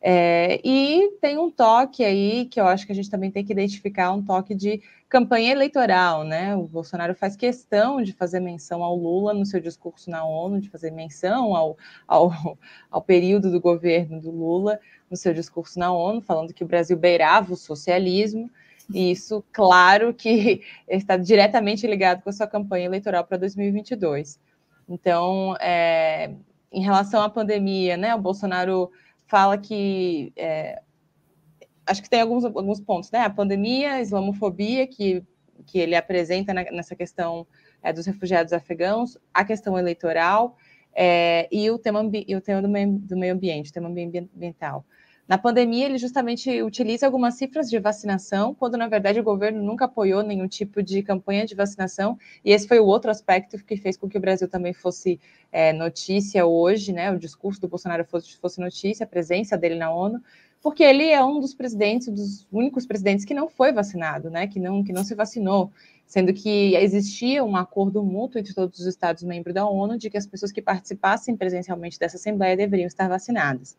[0.06, 3.52] É, e tem um toque aí que eu acho que a gente também tem que
[3.52, 6.54] identificar um toque de campanha eleitoral, né?
[6.54, 10.68] O Bolsonaro faz questão de fazer menção ao Lula no seu discurso na ONU, de
[10.68, 12.58] fazer menção ao, ao,
[12.90, 14.78] ao período do governo do Lula
[15.10, 18.50] no seu discurso na ONU, falando que o Brasil beirava o socialismo.
[18.92, 24.38] E isso, claro, que está diretamente ligado com a sua campanha eleitoral para 2022.
[24.88, 26.34] Então, é,
[26.70, 28.90] em relação à pandemia, né, o Bolsonaro
[29.26, 30.82] fala que é,
[31.86, 33.20] acho que tem alguns, alguns pontos, né?
[33.20, 35.22] A pandemia, a islamofobia que,
[35.66, 37.46] que ele apresenta na, nessa questão
[37.82, 40.56] é, dos refugiados afegãos, a questão eleitoral
[40.94, 44.84] é, e o tema, e o tema do, meio, do meio ambiente, o tema ambiental.
[45.26, 49.86] Na pandemia, ele justamente utiliza algumas cifras de vacinação, quando na verdade o governo nunca
[49.86, 53.96] apoiou nenhum tipo de campanha de vacinação, e esse foi o outro aspecto que fez
[53.96, 55.18] com que o Brasil também fosse
[55.50, 57.10] é, notícia hoje, né?
[57.10, 60.20] O discurso do Bolsonaro fosse, fosse notícia, a presença dele na ONU,
[60.60, 64.46] porque ele é um dos presidentes, dos únicos presidentes que não foi vacinado, né?
[64.46, 65.72] Que não, que não se vacinou,
[66.06, 70.18] sendo que existia um acordo mútuo entre todos os Estados membros da ONU de que
[70.18, 73.74] as pessoas que participassem presencialmente dessa Assembleia deveriam estar vacinadas.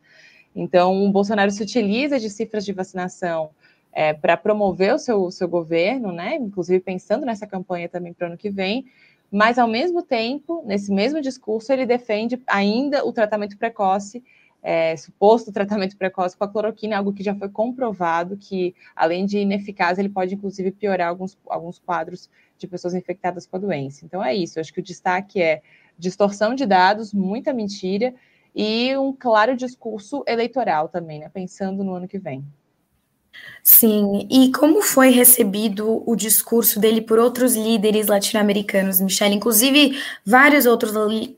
[0.56, 3.50] Então, o Bolsonaro se utiliza de cifras de vacinação
[3.92, 6.36] é, para promover o seu, seu governo, né?
[6.36, 8.86] Inclusive pensando nessa campanha também para o ano que vem,
[9.32, 14.24] mas ao mesmo tempo, nesse mesmo discurso, ele defende ainda o tratamento precoce,
[14.64, 19.38] é, suposto tratamento precoce com a cloroquina, algo que já foi comprovado que, além de
[19.38, 24.06] ineficaz, ele pode inclusive piorar alguns, alguns quadros de pessoas infectadas com a doença.
[24.06, 25.62] Então é isso, acho que o destaque é
[25.98, 28.14] distorção de dados, muita mentira
[28.56, 31.30] e um claro discurso eleitoral também, né?
[31.30, 32.46] Pensando no ano que vem.
[33.62, 39.36] Sim, e como foi recebido o discurso dele por outros líderes latino-americanos, Michelle?
[39.36, 40.94] Inclusive, vários outros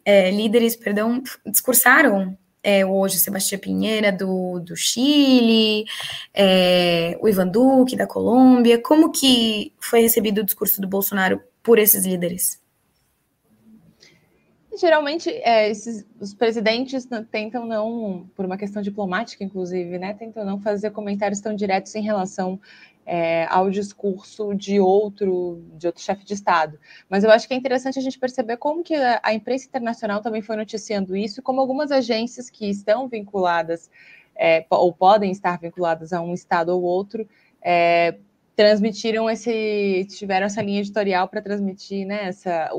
[0.06, 5.86] é, líderes, perdão, discursaram é, hoje, Sebastião Pinheira, do, do Chile,
[6.34, 8.78] é, o Ivan Duque, da Colômbia.
[8.82, 12.62] Como que foi recebido o discurso do Bolsonaro por esses líderes?
[14.78, 20.60] Geralmente é, esses, os presidentes tentam não, por uma questão diplomática, inclusive, né, tentam não
[20.60, 22.60] fazer comentários tão diretos em relação
[23.06, 26.78] é, ao discurso de outro, de outro chefe de Estado.
[27.10, 30.22] Mas eu acho que é interessante a gente perceber como que a, a imprensa internacional
[30.22, 33.90] também foi noticiando isso, como algumas agências que estão vinculadas
[34.36, 37.28] é, ou podem estar vinculadas a um Estado ou outro
[37.62, 38.16] é,
[38.56, 42.72] transmitiram esse, tiveram essa linha editorial para transmitir né, essa,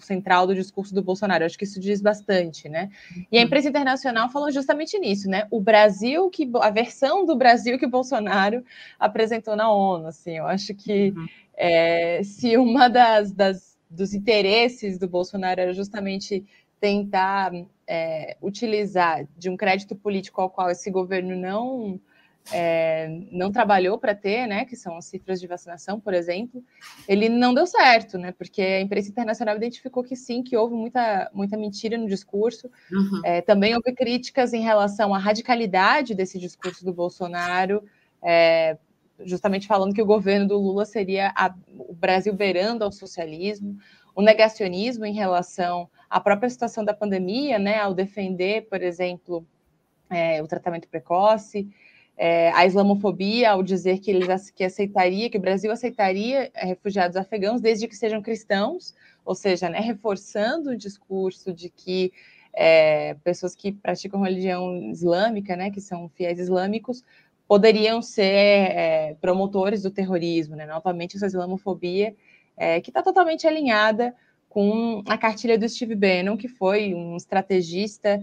[0.00, 1.42] central do discurso do Bolsonaro.
[1.42, 2.90] Eu acho que isso diz bastante, né?
[3.30, 3.46] E a uhum.
[3.46, 5.46] imprensa internacional falou justamente nisso, né?
[5.50, 8.64] O Brasil que a versão do Brasil que o Bolsonaro
[8.98, 11.26] apresentou na ONU, assim, eu acho que uhum.
[11.54, 16.44] é, se uma das, das, dos interesses do Bolsonaro era justamente
[16.80, 17.52] tentar
[17.86, 22.00] é, utilizar de um crédito político ao qual esse governo não
[22.50, 26.62] é, não trabalhou para ter, né, que são as cifras de vacinação, por exemplo,
[27.06, 31.30] ele não deu certo, né, porque a imprensa internacional identificou que sim, que houve muita,
[31.32, 32.70] muita mentira no discurso.
[32.90, 33.20] Uhum.
[33.24, 37.84] É, também houve críticas em relação à radicalidade desse discurso do Bolsonaro,
[38.22, 38.76] é,
[39.24, 43.78] justamente falando que o governo do Lula seria a, o Brasil beirando ao socialismo,
[44.14, 49.46] o negacionismo em relação à própria situação da pandemia, né, ao defender, por exemplo,
[50.10, 51.68] é, o tratamento precoce
[52.16, 57.16] é, a islamofobia ao dizer que eles que aceitaria, que o Brasil aceitaria é, refugiados
[57.16, 58.94] afegãos desde que sejam cristãos,
[59.24, 62.12] ou seja, né, reforçando o discurso de que
[62.52, 67.02] é, pessoas que praticam religião islâmica, né, que são fiéis islâmicos,
[67.48, 70.64] poderiam ser é, promotores do terrorismo, né?
[70.64, 72.14] Novamente essa islamofobia
[72.56, 74.14] é, que está totalmente alinhada
[74.48, 78.22] com a cartilha do Steve Bannon, que foi um estrategista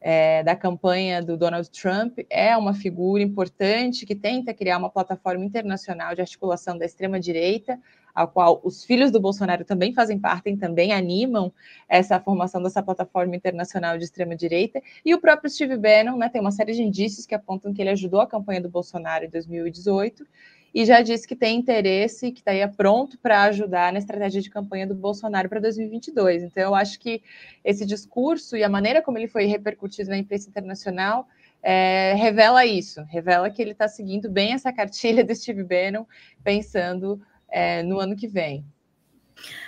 [0.00, 5.44] é, da campanha do Donald Trump, é uma figura importante que tenta criar uma plataforma
[5.44, 7.78] internacional de articulação da extrema-direita,
[8.14, 11.52] a qual os filhos do Bolsonaro também fazem parte e também animam
[11.88, 14.82] essa formação dessa plataforma internacional de extrema-direita.
[15.04, 17.90] E o próprio Steve Bannon né, tem uma série de indícios que apontam que ele
[17.90, 20.26] ajudou a campanha do Bolsonaro em 2018
[20.74, 24.86] e já disse que tem interesse, que estaria pronto para ajudar na estratégia de campanha
[24.86, 26.44] do Bolsonaro para 2022.
[26.44, 27.22] Então, eu acho que
[27.64, 31.26] esse discurso e a maneira como ele foi repercutido na imprensa internacional
[31.62, 36.06] é, revela isso, revela que ele está seguindo bem essa cartilha do Steve Bannon,
[36.42, 38.64] pensando é, no ano que vem.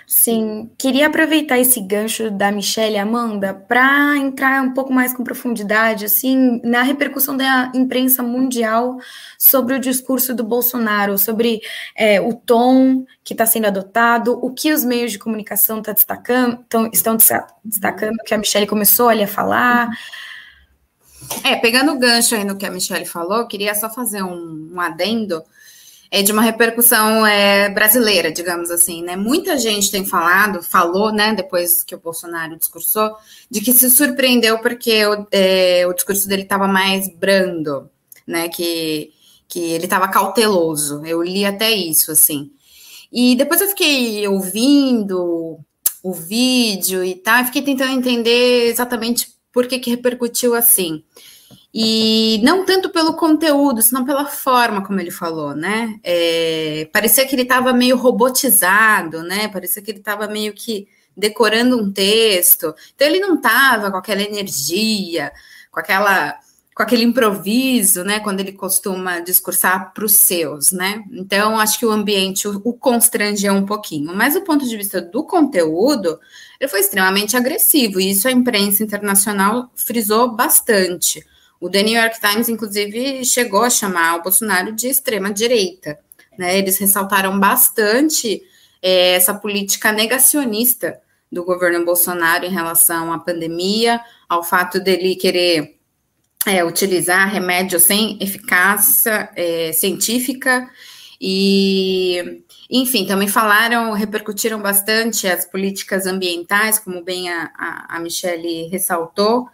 [0.05, 6.05] Sim, queria aproveitar esse gancho da Michelle Amanda para entrar um pouco mais com profundidade,
[6.05, 8.97] assim, na repercussão da imprensa mundial
[9.39, 11.61] sobre o discurso do Bolsonaro, sobre
[11.95, 16.63] é, o tom que está sendo adotado, o que os meios de comunicação tá destacando,
[16.67, 17.15] tão, estão
[17.63, 19.89] destacando, que a Michelle começou ali a falar.
[21.43, 24.79] É, pegando o gancho aí no que a Michelle falou, queria só fazer um, um
[24.81, 25.41] adendo
[26.13, 29.15] é de uma repercussão é, brasileira, digamos assim, né?
[29.15, 33.15] Muita gente tem falado, falou, né, depois que o Bolsonaro discursou,
[33.49, 37.89] de que se surpreendeu porque o, é, o discurso dele estava mais brando,
[38.27, 38.47] né?
[38.47, 39.11] Que,
[39.47, 41.03] que ele estava cauteloso.
[41.03, 42.51] Eu li até isso, assim.
[43.11, 45.57] E depois eu fiquei ouvindo
[46.03, 51.03] o vídeo e tal, e fiquei tentando entender exatamente por que, que repercutiu assim.
[51.73, 55.99] E não tanto pelo conteúdo, senão pela forma como ele falou, né?
[56.03, 59.47] É, parecia que ele estava meio robotizado, né?
[59.47, 62.75] Parecia que ele estava meio que decorando um texto.
[62.93, 65.31] Então ele não estava com aquela energia,
[65.71, 66.37] com aquela
[66.75, 71.03] com aquele improviso, né, quando ele costuma discursar para os seus, né?
[71.11, 74.11] Então, acho que o ambiente o, o constrangia um pouquinho.
[74.15, 76.19] Mas do ponto de vista do conteúdo,
[76.59, 81.23] ele foi extremamente agressivo, e isso a imprensa internacional frisou bastante.
[81.63, 85.97] O The New York Times, inclusive, chegou a chamar o Bolsonaro de extrema-direita.
[86.37, 86.57] Né?
[86.57, 88.43] Eles ressaltaram bastante
[88.81, 90.99] é, essa política negacionista
[91.31, 95.77] do governo Bolsonaro em relação à pandemia, ao fato dele querer
[96.45, 100.69] é, utilizar remédio sem eficácia é, científica
[101.17, 108.67] e, enfim, também falaram, repercutiram bastante as políticas ambientais, como bem a, a, a Michelle
[108.67, 109.47] ressaltou,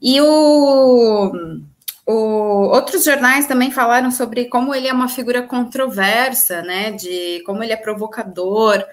[0.00, 1.60] e o,
[2.06, 6.92] o, outros jornais também falaram sobre como ele é uma figura controversa, né?
[6.92, 8.84] De como ele é provocador.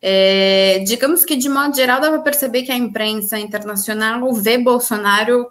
[0.00, 5.50] É, digamos que, de modo geral, dá para perceber que a imprensa internacional vê Bolsonaro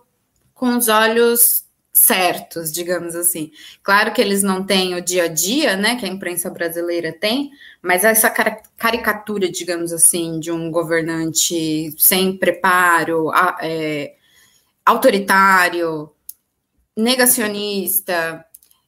[0.54, 3.52] com os olhos certos, digamos assim.
[3.82, 7.50] Claro que eles não têm o dia a dia, né, que a imprensa brasileira tem,
[7.82, 8.30] mas essa
[8.78, 13.32] caricatura, digamos assim, de um governante sem preparo,
[13.62, 14.14] é,
[14.88, 16.10] autoritário,
[16.96, 18.44] negacionista,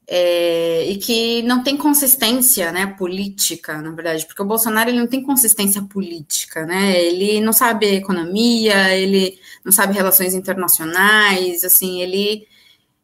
[0.08, 5.08] é, e que não tem consistência, né, política, na verdade, porque o Bolsonaro ele não
[5.08, 12.48] tem consistência política, né, ele não sabe economia, ele não sabe relações internacionais, assim, ele,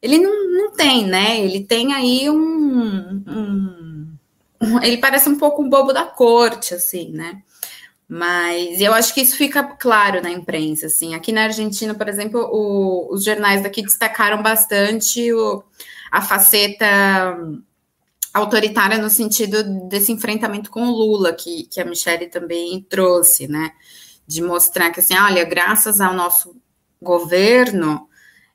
[0.01, 4.17] ele não, não tem, né, ele tem aí um, um,
[4.61, 7.43] um ele parece um pouco um bobo da corte, assim, né,
[8.07, 11.15] mas eu acho que isso fica claro na imprensa, assim.
[11.15, 15.63] Aqui na Argentina, por exemplo, o, os jornais daqui destacaram bastante o,
[16.11, 16.85] a faceta
[18.33, 23.71] autoritária no sentido desse enfrentamento com o Lula, que, que a Michelle também trouxe, né?
[24.27, 26.55] De mostrar que, assim, olha, graças ao nosso
[27.01, 28.07] governo,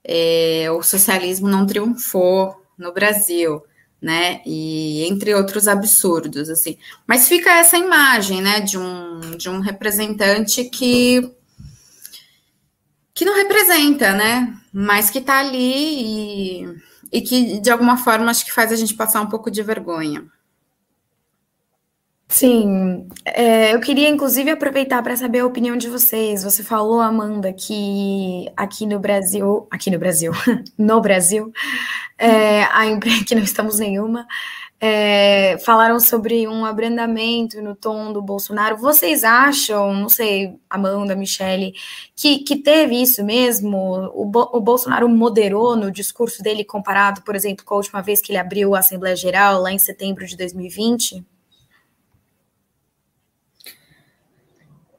[0.05, 3.63] é, o socialismo não triunfou no Brasil
[4.01, 4.41] né?
[4.47, 6.79] E entre outros absurdos, assim.
[7.07, 11.31] Mas fica essa imagem, né, de um, de um representante que
[13.13, 14.57] que não representa, né?
[14.73, 16.77] Mas que está ali e,
[17.13, 20.25] e que de alguma forma acho que faz a gente passar um pouco de vergonha.
[22.33, 26.45] Sim, é, eu queria inclusive aproveitar para saber a opinião de vocês.
[26.45, 30.31] Você falou, Amanda, que aqui no Brasil, aqui no Brasil,
[30.79, 31.53] no Brasil,
[32.17, 32.85] é, a
[33.27, 34.29] que não estamos nenhuma,
[34.81, 38.77] é, falaram sobre um abrandamento no tom do Bolsonaro.
[38.77, 41.75] Vocês acham, não sei, Amanda, Michele,
[42.15, 44.09] que, que teve isso mesmo?
[44.15, 48.21] O, Bo, o Bolsonaro moderou no discurso dele comparado, por exemplo, com a última vez
[48.21, 51.25] que ele abriu a Assembleia Geral, lá em setembro de 2020?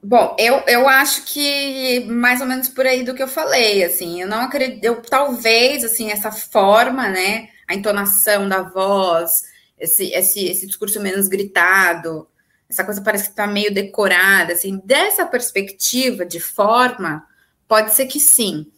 [0.04, 4.20] Bom, eu, eu acho que mais ou menos por aí do que eu falei, assim,
[4.22, 9.44] eu não acredito, eu, talvez, assim, essa forma, né, a entonação da voz,
[9.80, 12.28] esse, esse, esse discurso menos gritado,
[12.68, 17.24] essa coisa parece que tá meio decorada, assim, dessa perspectiva de forma,
[17.68, 18.72] pode ser que sim,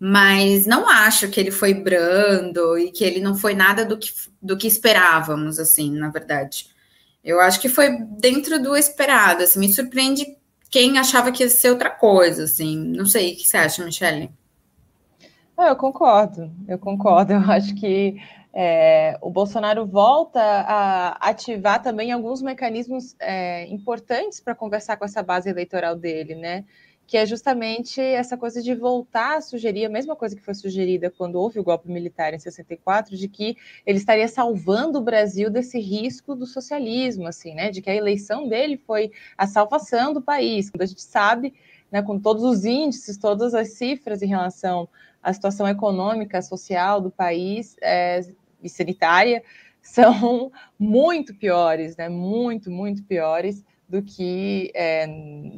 [0.00, 4.10] mas não acho que ele foi brando e que ele não foi nada do que,
[4.40, 6.70] do que esperávamos, assim, na verdade.
[7.22, 10.40] Eu acho que foi dentro do esperado, assim, me surpreende
[10.72, 12.78] quem achava que ia ser outra coisa, assim.
[12.78, 14.32] Não sei, o que você acha, Michele?
[15.56, 17.34] Eu concordo, eu concordo.
[17.34, 18.16] Eu acho que
[18.54, 25.22] é, o Bolsonaro volta a ativar também alguns mecanismos é, importantes para conversar com essa
[25.22, 26.64] base eleitoral dele, né?
[27.06, 31.10] Que é justamente essa coisa de voltar a sugerir a mesma coisa que foi sugerida
[31.10, 35.78] quando houve o golpe militar em 64, de que ele estaria salvando o Brasil desse
[35.78, 37.70] risco do socialismo, assim, né?
[37.70, 40.70] De que a eleição dele foi a salvação do país.
[40.70, 41.52] Quando a gente sabe,
[41.90, 44.88] né, com todos os índices, todas as cifras em relação
[45.22, 48.20] à situação econômica, social do país é,
[48.62, 49.42] e sanitária,
[49.82, 52.08] são muito piores, né?
[52.08, 53.62] Muito, muito piores
[53.92, 55.06] do que é,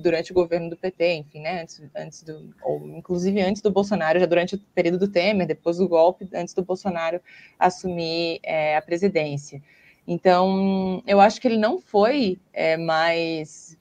[0.03, 4.19] durante o governo do PT, enfim, né, antes, antes do, ou inclusive antes do Bolsonaro,
[4.19, 7.21] já durante o período do Temer, depois do golpe, antes do Bolsonaro
[7.57, 9.63] assumir é, a presidência.
[10.05, 13.79] Então, eu acho que ele não foi é, mais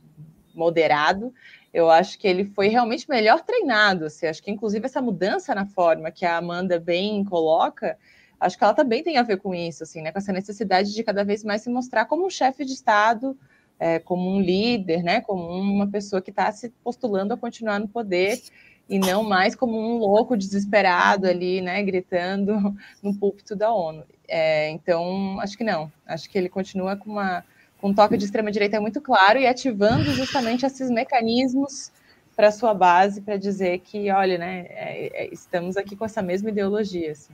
[0.54, 1.34] moderado,
[1.74, 4.06] eu acho que ele foi realmente melhor treinado.
[4.06, 7.98] Assim, acho que, inclusive, essa mudança na forma que a Amanda bem coloca,
[8.40, 11.04] acho que ela também tem a ver com isso, assim, né, com essa necessidade de
[11.04, 13.36] cada vez mais se mostrar como um chefe de Estado
[13.84, 17.88] é, como um líder, né, como uma pessoa que está se postulando a continuar no
[17.88, 18.42] poder.
[18.90, 22.54] e não mais como um louco desesperado ali, né, gritando
[23.04, 24.04] no púlpito da ONU.
[24.26, 25.92] É, então, acho que não.
[26.06, 27.44] Acho que ele continua com, uma,
[27.82, 31.92] com um toque de extrema-direita muito claro e ativando justamente esses mecanismos
[32.38, 36.50] para sua base para dizer que, olha, né, é, é, estamos aqui com essa mesma
[36.50, 37.12] ideologia.
[37.12, 37.34] Assim.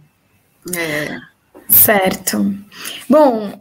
[0.76, 1.20] É.
[1.68, 2.56] Certo.
[3.08, 3.60] Bom,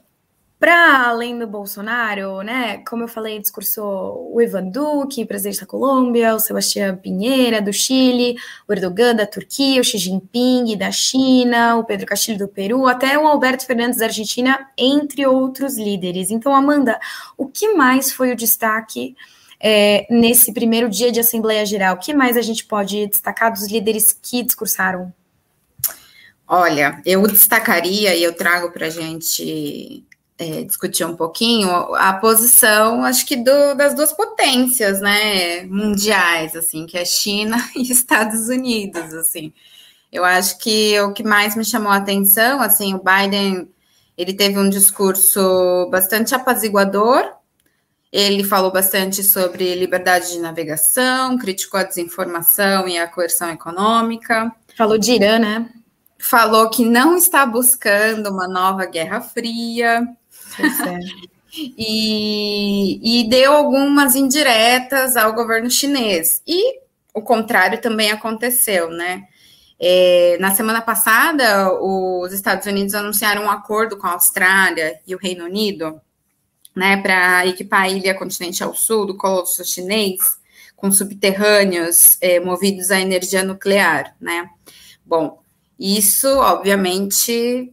[0.58, 6.34] para além do Bolsonaro, né, como eu falei, discursou o Ivan Duque, presidente da Colômbia,
[6.34, 8.36] o Sebastião Pinheira, do Chile,
[8.66, 13.16] o Erdogan, da Turquia, o Xi Jinping, da China, o Pedro Castilho, do Peru, até
[13.16, 16.30] o Alberto Fernandes, da Argentina, entre outros líderes.
[16.30, 16.98] Então, Amanda,
[17.36, 19.14] o que mais foi o destaque
[19.60, 21.94] é, nesse primeiro dia de Assembleia Geral?
[21.94, 25.12] O que mais a gente pode destacar dos líderes que discursaram?
[26.50, 30.02] Olha, eu destacaria e eu trago para a gente
[30.38, 36.86] é, discutir um pouquinho a posição, acho que do, das duas potências, né, mundiais, assim,
[36.86, 39.52] que é China e Estados Unidos, assim.
[40.12, 43.68] Eu acho que o que mais me chamou a atenção, assim, o Biden,
[44.16, 47.36] ele teve um discurso bastante apaziguador,
[48.10, 54.50] ele falou bastante sobre liberdade de navegação, criticou a desinformação e a coerção econômica.
[54.76, 55.68] Falou de Irã, né?
[56.18, 60.08] Falou que não está buscando uma nova guerra fria,
[60.62, 60.98] é.
[61.56, 66.42] e, e deu algumas indiretas ao governo chinês.
[66.46, 66.80] E
[67.14, 69.24] o contrário também aconteceu, né?
[69.80, 75.18] É, na semana passada, os Estados Unidos anunciaram um acordo com a Austrália e o
[75.18, 76.00] Reino Unido,
[76.74, 80.38] né, para equipar a ilha continente ao sul do Colosso Chinês
[80.76, 84.48] com subterrâneos é, movidos à energia nuclear, né?
[85.04, 85.40] Bom,
[85.78, 87.72] isso obviamente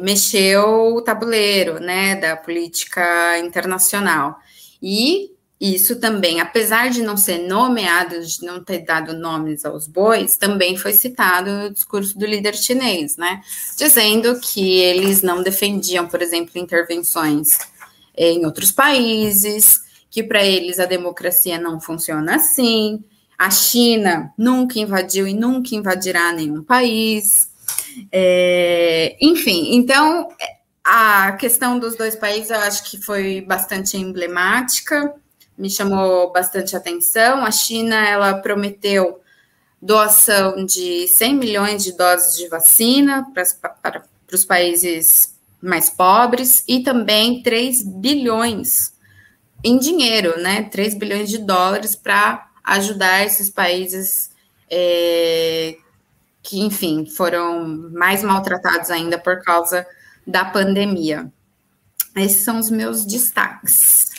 [0.00, 4.38] mexeu o tabuleiro, né, da política internacional.
[4.82, 10.36] E isso também, apesar de não ser nomeado, de não ter dado nomes aos bois,
[10.36, 13.40] também foi citado no discurso do líder chinês, né,
[13.76, 17.58] dizendo que eles não defendiam, por exemplo, intervenções
[18.16, 23.02] em outros países, que para eles a democracia não funciona assim,
[23.36, 27.48] a China nunca invadiu e nunca invadirá nenhum país,
[28.10, 30.28] é, enfim, então
[30.84, 35.14] a questão dos dois países eu acho que foi bastante emblemática,
[35.56, 37.44] me chamou bastante atenção.
[37.44, 39.20] A China ela prometeu
[39.80, 43.26] doação de 100 milhões de doses de vacina
[43.82, 48.92] para, os países mais pobres e também 3 bilhões
[49.62, 50.62] em dinheiro, né?
[50.64, 54.30] 3 bilhões de dólares para ajudar esses países
[54.70, 55.76] é,
[56.44, 59.86] que, enfim, foram mais maltratados ainda por causa
[60.26, 61.32] da pandemia.
[62.14, 64.12] Esses são os meus destaques.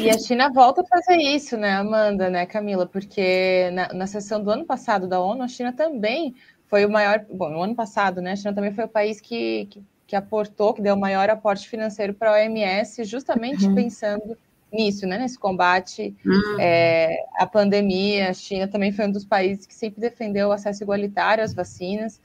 [0.00, 2.86] E a China volta a fazer isso, né, Amanda, né, Camila?
[2.86, 6.34] Porque na, na sessão do ano passado da ONU, a China também
[6.68, 7.24] foi o maior.
[7.30, 10.72] Bom, no ano passado, né, a China também foi o país que, que, que aportou,
[10.72, 13.74] que deu o maior aporte financeiro para a OMS, justamente uhum.
[13.74, 14.38] pensando
[14.72, 16.60] nisso, né, nesse combate uhum.
[16.60, 18.30] é, à pandemia.
[18.30, 22.20] A China também foi um dos países que sempre defendeu o acesso igualitário às vacinas.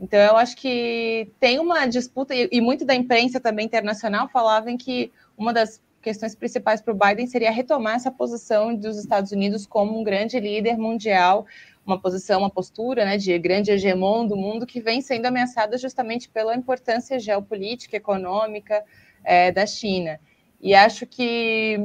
[0.00, 4.70] Então, eu acho que tem uma disputa, e, e muito da imprensa também internacional falava
[4.70, 9.32] em que uma das questões principais para o Biden seria retomar essa posição dos Estados
[9.32, 11.46] Unidos como um grande líder mundial,
[11.84, 16.28] uma posição, uma postura né, de grande hegemon do mundo que vem sendo ameaçada justamente
[16.28, 18.84] pela importância geopolítica, econômica
[19.24, 20.20] é, da China.
[20.60, 21.78] E acho que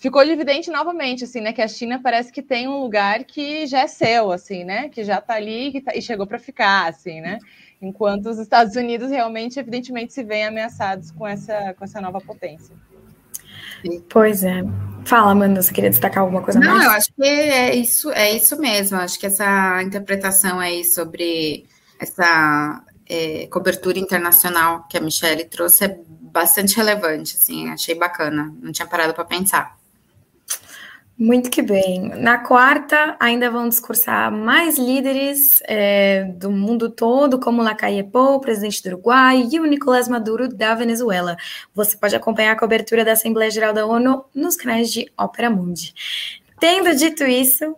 [0.00, 3.80] ficou evidente novamente, assim, né, que a China parece que tem um lugar que já
[3.80, 7.38] é seu, assim, né, que já está ali tá, e chegou para ficar, assim, né,
[7.82, 12.74] enquanto os Estados Unidos realmente, evidentemente, se veem ameaçados com essa, com essa nova potência.
[14.08, 14.62] Pois é.
[15.04, 16.84] Fala, Amanda, você queria destacar alguma coisa Não, mais?
[16.84, 18.98] eu acho que é isso, é isso mesmo.
[18.98, 21.64] Acho que essa interpretação aí sobre
[22.00, 28.70] essa é, cobertura internacional que a Michelle trouxe é bastante relevante, assim, achei bacana, não
[28.70, 29.78] tinha parado para pensar.
[31.20, 32.10] Muito que bem.
[32.10, 38.80] Na quarta, ainda vão discursar mais líderes é, do mundo todo, como Lacalle Pou, presidente
[38.84, 41.36] do Uruguai, e o Nicolás Maduro, da Venezuela.
[41.74, 45.92] Você pode acompanhar a cobertura da Assembleia Geral da ONU nos canais de Ópera Mundi.
[46.60, 47.74] Tendo dito isso,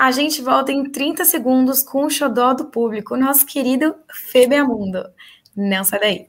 [0.00, 5.04] a gente volta em 30 segundos com o xodó do público, nosso querido Febeamundo.
[5.54, 6.26] Não sai daí.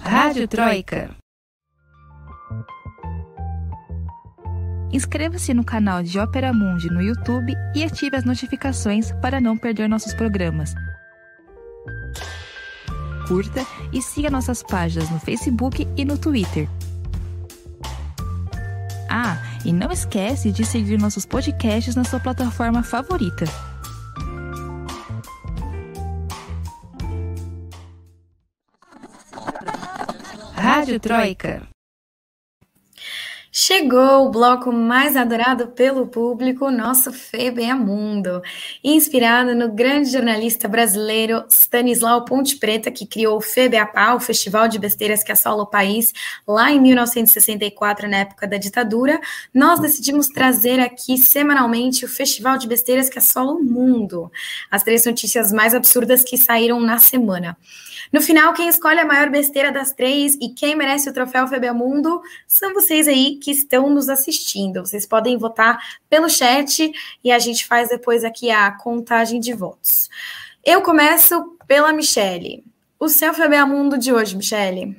[0.00, 1.14] Rádio Troika.
[4.90, 9.86] Inscreva-se no canal de Ópera Mundi no YouTube e ative as notificações para não perder
[9.86, 10.72] nossos programas.
[13.28, 16.66] Curta e siga nossas páginas no Facebook e no Twitter.
[19.10, 23.44] Ah, E não esquece de seguir nossos podcasts na sua plataforma favorita.
[30.54, 31.62] Rádio Troika.
[33.62, 38.40] Chegou o bloco mais adorado pelo público, nosso Febeamundo,
[38.82, 44.78] inspirado no grande jornalista brasileiro Stanislau Ponte Preta, que criou o Febeapá, o festival de
[44.78, 46.10] besteiras que assola o país,
[46.48, 49.20] lá em 1964, na época da ditadura.
[49.52, 54.32] Nós decidimos trazer aqui semanalmente o festival de besteiras que assola o mundo,
[54.70, 57.58] as três notícias mais absurdas que saíram na semana.
[58.12, 62.20] No final, quem escolhe a maior besteira das três e quem merece o troféu Febeamundo
[62.46, 64.84] são vocês aí que estão nos assistindo.
[64.84, 66.90] Vocês podem votar pelo chat
[67.22, 70.08] e a gente faz depois aqui a contagem de votos.
[70.64, 72.64] Eu começo pela Michele.
[72.98, 74.96] O seu Febeamundo de hoje, Michele.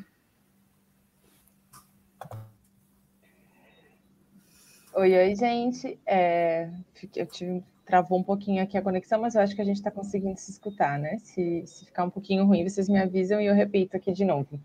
[4.93, 5.99] Oi, oi, gente.
[6.05, 6.69] É,
[7.15, 9.91] eu tive travou um pouquinho aqui a conexão, mas eu acho que a gente está
[9.91, 11.17] conseguindo se escutar, né?
[11.19, 14.57] Se, se, ficar um pouquinho ruim, vocês me avisam e eu repito aqui de novo.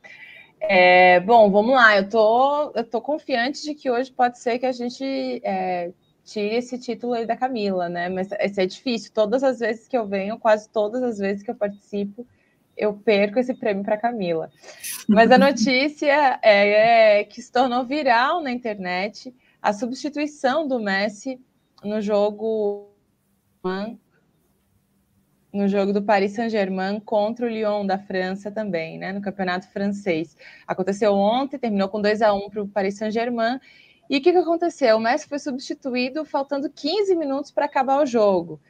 [0.60, 1.96] É, bom, vamos lá.
[1.96, 5.04] Eu tô, eu tô confiante de que hoje pode ser que a gente
[5.42, 5.90] é,
[6.24, 8.08] tire esse título aí da Camila, né?
[8.08, 9.10] Mas esse é difícil.
[9.12, 12.24] Todas as vezes que eu venho, quase todas as vezes que eu participo,
[12.76, 14.52] eu perco esse prêmio para Camila.
[15.08, 21.40] Mas a notícia é, é que se tornou viral na internet a substituição do Messi
[21.82, 22.94] no jogo
[25.56, 30.36] no jogo do Paris Saint-Germain contra o Lyon da França também, né, no campeonato francês.
[30.66, 33.58] Aconteceu ontem, terminou com 2 a 1 para o Paris Saint-Germain.
[34.08, 34.96] E o que, que aconteceu?
[34.96, 38.60] O Messi foi substituído faltando 15 minutos para acabar o jogo.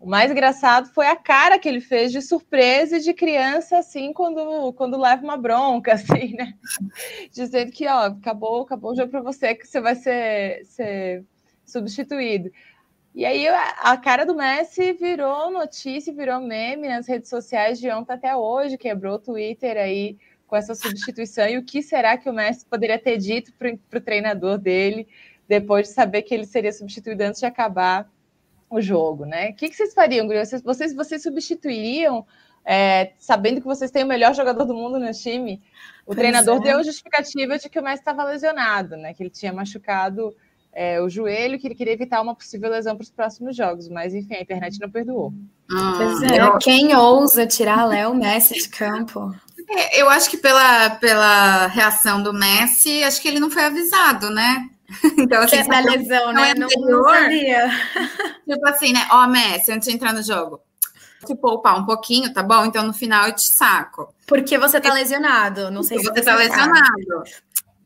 [0.00, 4.12] O mais engraçado foi a cara que ele fez de surpresa e de criança, assim,
[4.12, 6.52] quando, quando leva uma bronca, assim, né?
[7.32, 11.24] Dizendo que, ó, acabou, acabou o jogo para você, que você vai ser, ser
[11.64, 12.50] substituído.
[13.14, 18.12] E aí a cara do Messi virou notícia, virou meme nas redes sociais de ontem
[18.12, 21.46] até hoje, quebrou o Twitter aí com essa substituição.
[21.48, 25.06] E o que será que o Messi poderia ter dito para o treinador dele
[25.46, 28.10] depois de saber que ele seria substituído antes de acabar
[28.68, 29.50] o jogo, né?
[29.50, 30.44] O que, que vocês fariam, Guri?
[30.44, 32.26] Vocês, vocês, vocês substituiriam,
[32.64, 35.62] é, sabendo que vocês têm o melhor jogador do mundo no time?
[36.02, 36.60] O pois treinador é.
[36.60, 39.14] deu justificativa de que o Messi estava lesionado, né?
[39.14, 40.34] Que ele tinha machucado
[40.74, 44.12] é, o joelho, que ele queria evitar uma possível lesão para os próximos jogos, mas
[44.12, 45.32] enfim, a internet não perdoou.
[45.70, 46.58] Ah, pois é, eu...
[46.58, 49.34] quem ousa tirar Léo Messi de campo?
[49.70, 54.30] É, eu acho que pela, pela reação do Messi, acho que ele não foi avisado,
[54.30, 54.68] né?
[55.16, 56.52] Então, assim, é da lesão, né?
[56.54, 57.70] Não, não sabia.
[58.46, 59.08] Tipo assim, né?
[59.10, 60.60] Ó, oh, Messi, antes de entrar no jogo,
[61.24, 62.66] te poupar um pouquinho, tá bom?
[62.66, 64.12] Então no final eu te saco.
[64.26, 67.24] Porque você tá lesionado, não sei Porque se você, você tá lesionado.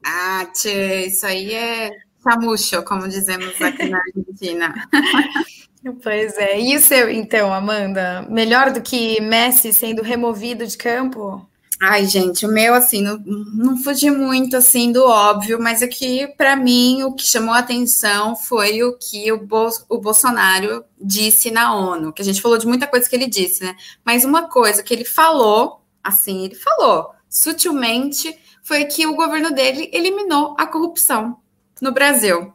[0.04, 1.90] Ah, tchê, isso aí é
[2.28, 4.74] chamucho, como dizemos aqui na Argentina.
[6.02, 6.60] Pois é.
[6.60, 8.26] E o seu, então, Amanda?
[8.28, 11.48] Melhor do que Messi sendo removido de campo?
[11.80, 16.26] Ai, gente, o meu, assim, não, não fugi muito, assim, do óbvio, mas aqui, é
[16.26, 21.52] para mim, o que chamou a atenção foi o que o, Bo o Bolsonaro disse
[21.52, 23.76] na ONU, que a gente falou de muita coisa que ele disse, né?
[24.04, 29.88] Mas uma coisa que ele falou, assim, ele falou sutilmente, foi que o governo dele
[29.92, 31.38] eliminou a corrupção
[31.80, 32.52] no Brasil.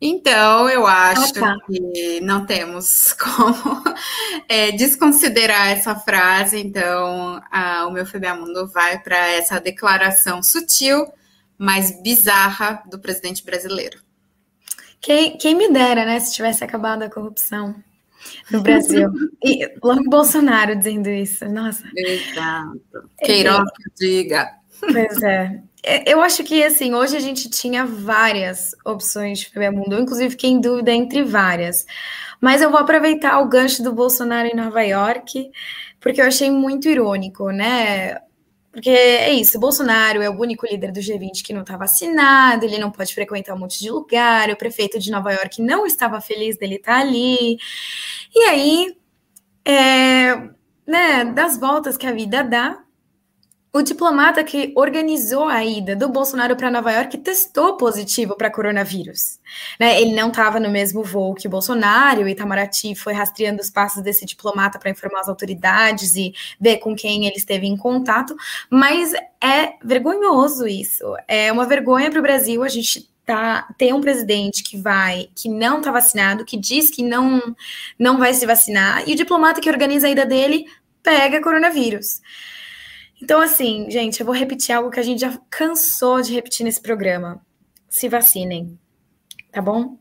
[0.00, 1.56] Então, eu acho ah, tá.
[1.66, 3.82] que não temos como
[4.48, 6.58] é, desconsiderar essa frase.
[6.58, 8.06] Então, a, o meu
[8.36, 11.06] Mundo vai para essa declaração sutil,
[11.56, 13.98] mas bizarra do presidente brasileiro.
[15.00, 17.74] Quem, quem me dera, né, se tivesse acabado a corrupção
[18.50, 19.10] no Brasil.
[19.42, 21.44] e logo Bolsonaro dizendo isso.
[21.46, 21.84] Nossa.
[21.96, 22.80] Exato.
[23.18, 24.48] Queiroz que diga.
[24.80, 25.60] Pois é.
[25.82, 30.50] É, eu acho que, assim, hoje a gente tinha várias opções de Mundo, inclusive fiquei
[30.50, 31.86] em dúvida entre várias.
[32.40, 35.50] Mas eu vou aproveitar o gancho do Bolsonaro em Nova York,
[36.00, 38.18] porque eu achei muito irônico, né?
[38.72, 42.78] Porque é isso, Bolsonaro é o único líder do G20 que não está vacinado, ele
[42.78, 46.56] não pode frequentar um monte de lugar, o prefeito de Nova York não estava feliz
[46.56, 47.58] dele estar tá ali.
[48.34, 48.96] E aí,
[49.64, 50.36] é,
[50.86, 52.78] né, das voltas que a vida dá,
[53.72, 59.38] o diplomata que organizou a ida do Bolsonaro para Nova York testou positivo para coronavírus.
[59.78, 60.00] Né?
[60.00, 64.02] Ele não estava no mesmo voo que o Bolsonaro, o Itamaraty foi rastreando os passos
[64.02, 68.34] desse diplomata para informar as autoridades e ver com quem ele esteve em contato,
[68.70, 71.04] mas é vergonhoso isso.
[71.26, 75.50] É uma vergonha para o Brasil a gente tá, ter um presidente que vai, que
[75.50, 77.54] não está vacinado, que diz que não,
[77.98, 80.64] não vai se vacinar, e o diplomata que organiza a ida dele
[81.02, 82.22] pega coronavírus.
[83.22, 86.80] Então, assim, gente, eu vou repetir algo que a gente já cansou de repetir nesse
[86.80, 87.40] programa.
[87.88, 88.78] Se vacinem.
[89.50, 89.98] tá bom?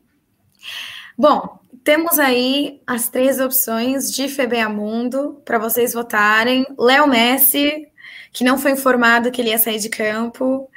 [1.17, 6.65] Bom, temos aí as três opções de FBA Mundo para vocês votarem.
[6.77, 7.87] Léo Messi,
[8.31, 10.69] que não foi informado que ele ia sair de campo.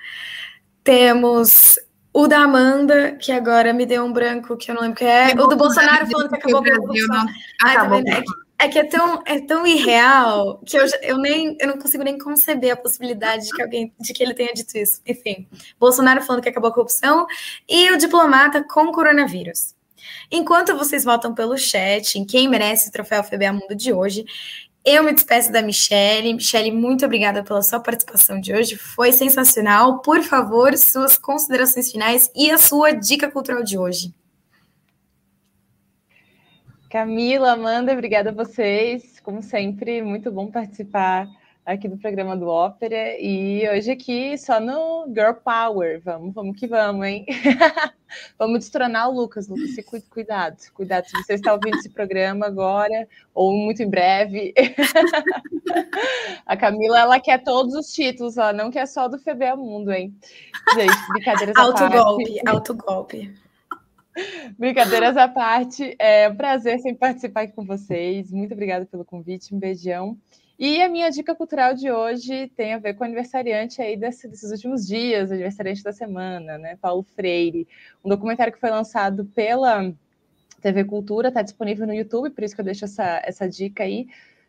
[0.82, 1.78] Temos
[2.12, 5.32] o da Amanda, que agora me deu um branco que eu não lembro que é.
[5.32, 7.26] O do Bolsonaro falando que acabou com o Não...
[7.60, 8.04] Acabou.
[8.04, 8.22] Tá
[8.60, 12.18] é, que, é tão, é tão irreal que eu, eu nem eu não consigo nem
[12.18, 15.00] conceber a possibilidade de que alguém de que ele tenha dito isso.
[15.06, 15.48] Enfim,
[15.78, 17.26] Bolsonaro falando que acabou a corrupção
[17.68, 19.74] e o diplomata com coronavírus.
[20.30, 24.24] Enquanto vocês votam pelo chat em quem merece o troféu FBA Mundo de hoje,
[24.84, 26.32] eu me despeço da Michelle.
[26.32, 28.76] Michelle, muito obrigada pela sua participação de hoje.
[28.76, 30.00] Foi sensacional.
[30.00, 34.14] Por favor, suas considerações finais e a sua dica cultural de hoje.
[36.90, 39.20] Camila, Amanda, obrigada a vocês.
[39.20, 41.28] Como sempre, muito bom participar
[41.64, 43.16] aqui do programa do Ópera.
[43.16, 46.02] E hoje aqui só no Girl Power.
[46.04, 47.24] Vamos, vamos que vamos, hein?
[48.36, 49.46] vamos destronar o Lucas.
[49.46, 50.56] Lucas, se cuidado.
[50.74, 54.52] Cuidado se você está ouvindo esse programa agora ou muito em breve.
[56.44, 60.12] a Camila, ela quer todos os títulos, ela não quer só do FBA Mundo, hein?
[60.74, 61.82] Gente, brincadeiras à parte.
[61.84, 63.49] Autogolpe, autogolpe.
[64.58, 68.32] Brincadeiras à parte, é um prazer sempre participar aqui com vocês.
[68.32, 70.18] Muito obrigada pelo convite, um beijão.
[70.58, 74.28] E a minha dica cultural de hoje tem a ver com o aniversariante aí desse,
[74.28, 76.76] desses últimos dias, aniversariante da semana, né?
[76.76, 77.66] Paulo Freire.
[78.04, 79.90] Um documentário que foi lançado pela
[80.60, 84.06] TV Cultura, está disponível no YouTube, por isso que eu deixo essa, essa dica aí,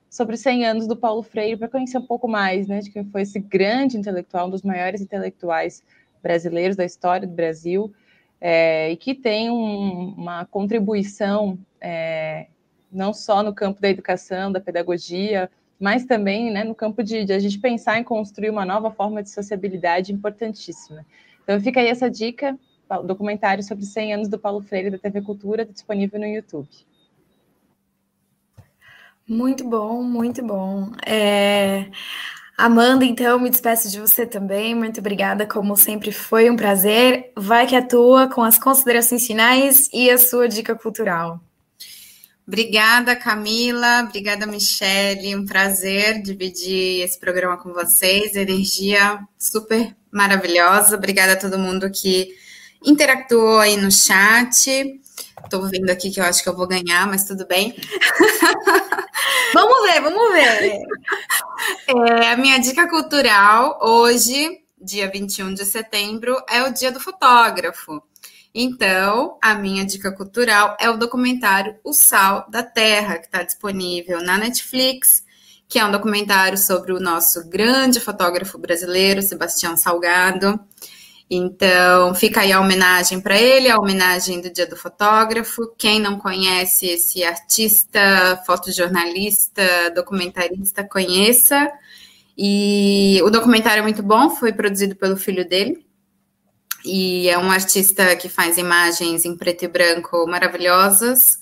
[0.10, 3.06] sobre os 100 anos do Paulo Freire, para conhecer um pouco mais, né, de quem
[3.06, 5.82] foi esse grande intelectual, um dos maiores intelectuais
[6.22, 7.94] brasileiros da história do Brasil,
[8.42, 12.48] é, e que tem um, uma contribuição é,
[12.92, 17.34] não só no campo da educação, da pedagogia, mas também né, no campo de, de,
[17.34, 21.06] a gente pensar em construir uma nova forma de sociabilidade importantíssima.
[21.44, 22.58] Então fica aí essa dica,
[22.90, 26.68] o documentário sobre 100 anos do Paulo Freire da TV Cultura, disponível no YouTube.
[29.28, 30.92] Muito bom, muito bom.
[31.06, 31.90] É...
[32.62, 34.76] Amanda, então, me despeço de você também.
[34.76, 37.32] Muito obrigada, como sempre foi um prazer.
[37.36, 41.42] Vai que atua com as considerações finais e a sua dica cultural.
[42.48, 44.04] Obrigada, Camila.
[44.08, 45.36] Obrigada, Michele.
[45.36, 48.36] Um prazer dividir esse programa com vocês.
[48.36, 50.96] Energia super maravilhosa.
[50.96, 52.28] Obrigada a todo mundo que
[52.86, 55.02] interactuou aí no chat.
[55.44, 57.76] Estou vendo aqui que eu acho que eu vou ganhar, mas tudo bem.
[59.54, 60.82] vamos ver, vamos ver.
[61.88, 68.02] É, a minha dica cultural hoje, dia 21 de setembro, é o dia do fotógrafo.
[68.54, 74.22] Então, a minha dica cultural é o documentário O Sal da Terra, que está disponível
[74.22, 75.24] na Netflix,
[75.70, 80.60] que é um documentário sobre o nosso grande fotógrafo brasileiro, Sebastião Salgado.
[81.34, 85.74] Então, fica aí a homenagem para ele, a homenagem do Dia do Fotógrafo.
[85.78, 91.72] Quem não conhece esse artista, fotojornalista, documentarista, conheça.
[92.38, 95.86] E o documentário é muito bom, foi produzido pelo filho dele,
[96.84, 101.40] e é um artista que faz imagens em preto e branco maravilhosas.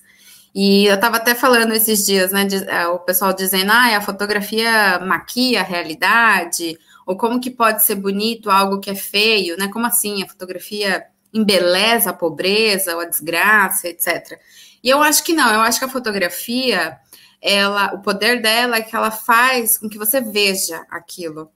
[0.54, 5.00] E eu estava até falando esses dias, né, é, o pessoal dizendo, ah, a fotografia
[5.00, 6.78] maquia a realidade,
[7.10, 9.68] ou como que pode ser bonito algo que é feio, né?
[9.68, 10.22] Como assim?
[10.22, 14.40] A fotografia embeleza a pobreza ou a desgraça, etc.
[14.84, 17.00] E eu acho que não, eu acho que a fotografia,
[17.42, 21.52] ela, o poder dela é que ela faz com que você veja aquilo.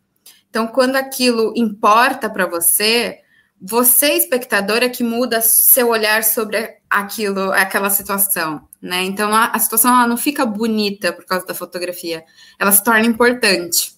[0.49, 3.19] Então, quando aquilo importa para você,
[3.61, 9.03] você, espectador, é que muda seu olhar sobre aquilo, aquela situação, né?
[9.03, 12.25] Então a, a situação ela não fica bonita por causa da fotografia,
[12.57, 13.92] ela se torna importante.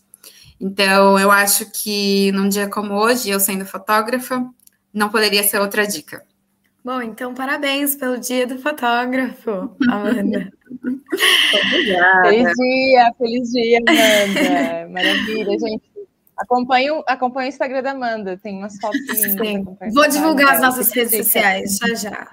[0.59, 4.45] Então eu acho que num dia como hoje, eu sendo fotógrafa,
[4.93, 6.23] não poderia ser outra dica.
[6.83, 10.51] Bom, então parabéns pelo dia do fotógrafo, Amanda.
[11.67, 12.29] Obrigada.
[12.29, 14.89] Feliz dia, feliz dia, Amanda.
[14.93, 15.95] Maravilha, gente.
[16.37, 18.99] Acompanhe, acompanhe o Instagram da Amanda, tem umas fotos
[19.39, 19.93] lindas.
[19.93, 22.27] Vou divulgar as nossas redes sociais já já,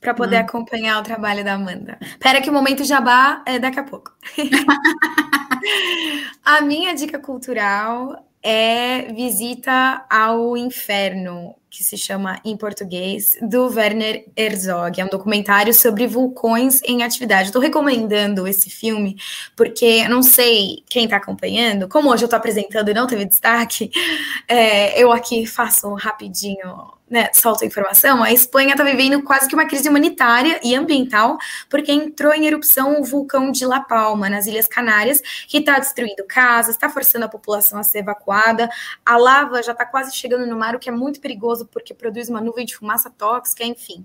[0.00, 0.40] para poder hum.
[0.40, 1.98] acompanhar o trabalho da Amanda.
[2.20, 4.12] Pera que o momento jabá é daqui a pouco.
[6.44, 14.24] a minha dica cultural é Visita ao Inferno, que se chama em português, do Werner
[14.36, 15.00] Herzog.
[15.00, 17.48] É um documentário sobre vulcões em atividade.
[17.48, 19.16] Estou recomendando esse filme
[19.56, 23.90] porque não sei quem está acompanhando, como hoje eu estou apresentando e não teve destaque,
[24.48, 29.54] é, eu aqui faço rapidinho né, solta a informação, a Espanha está vivendo quase que
[29.54, 31.38] uma crise humanitária e ambiental,
[31.68, 36.24] porque entrou em erupção o vulcão de La Palma, nas Ilhas Canárias, que está destruindo
[36.26, 38.68] casas, está forçando a população a ser evacuada.
[39.04, 41.94] A lava já está quase chegando no mar, o que é muito perigoso perigoso porque
[41.94, 44.04] produz uma nuvem de fumaça tóxica, enfim.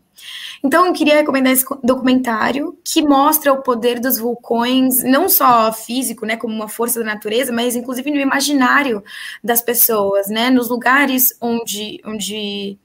[0.64, 6.26] Então, eu queria recomendar esse documentário que mostra o poder dos vulcões, não só físico,
[6.26, 9.04] né, como uma força da natureza, mas inclusive no imaginário
[9.43, 12.78] das pessoas, né, nos lugares onde, onde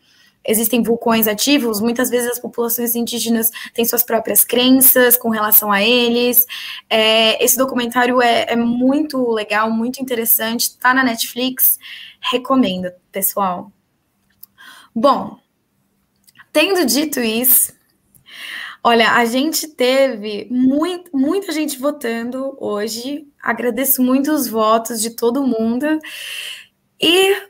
[0.46, 5.82] existem vulcões ativos, muitas vezes as populações indígenas têm suas próprias crenças com relação a
[5.82, 6.46] eles.
[6.88, 11.78] É, esse documentário é, é, muito legal, muito interessante, está na Netflix,
[12.20, 13.70] recomendo, pessoal.
[15.00, 15.38] Bom,
[16.52, 17.72] tendo dito isso,
[18.82, 25.46] olha, a gente teve muito, muita gente votando hoje, agradeço muito os votos de todo
[25.46, 25.86] mundo.
[27.00, 27.48] E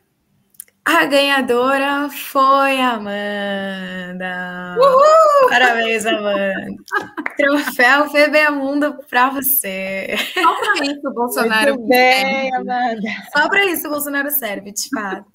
[0.84, 4.76] a ganhadora foi a Amanda.
[4.78, 5.49] Uhul!
[5.49, 6.66] Parabéns, Amanda.
[7.38, 10.16] Troféu Febeamundo para você.
[10.34, 13.09] Só para isso o Bolsonaro Muito bem, Amanda.
[13.34, 15.32] Só para isso o Bolsonaro serve, de fato.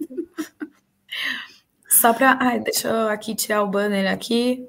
[2.00, 2.38] Só para.
[2.40, 4.66] Ai, deixa eu aqui tirar o banner aqui.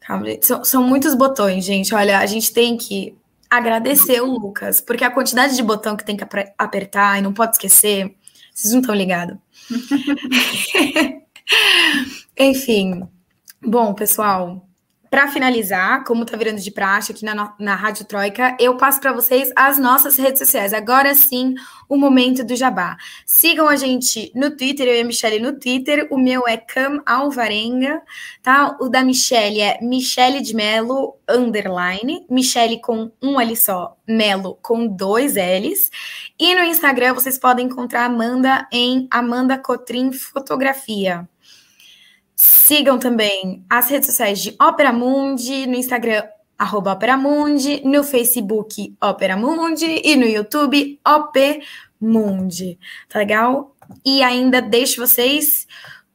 [0.00, 1.94] Calma, são, são muitos botões, gente.
[1.94, 3.16] Olha, a gente tem que
[3.48, 6.24] agradecer o Lucas, porque a quantidade de botão que tem que
[6.58, 8.14] apertar e não pode esquecer,
[8.52, 9.36] vocês não estão ligados.
[12.38, 13.06] Enfim.
[13.64, 14.66] Bom, pessoal,
[15.12, 19.12] para finalizar, como tá virando de praxe aqui na, na Rádio Troika, eu passo para
[19.12, 20.72] vocês as nossas redes sociais.
[20.72, 21.54] Agora sim,
[21.86, 22.96] o momento do jabá.
[23.26, 26.08] Sigam a gente no Twitter, eu e a Michelle no Twitter.
[26.10, 28.00] O meu é Cam Alvarenga,
[28.42, 28.74] tá?
[28.80, 32.24] O da Michelle é Michelle de Melo, underline.
[32.30, 35.90] Michelle com um L só, Melo com dois L's.
[36.40, 41.28] E no Instagram vocês podem encontrar Amanda em Amanda Cotrim Fotografia.
[42.44, 46.24] Sigam também as redes sociais de Opera Mundi, no Instagram,
[46.58, 51.62] arroba Opera Mundi, no Facebook, Opera Mundi, e no YouTube, OP
[52.00, 52.80] Mundi.
[53.08, 53.76] Tá legal?
[54.04, 55.68] E ainda deixo vocês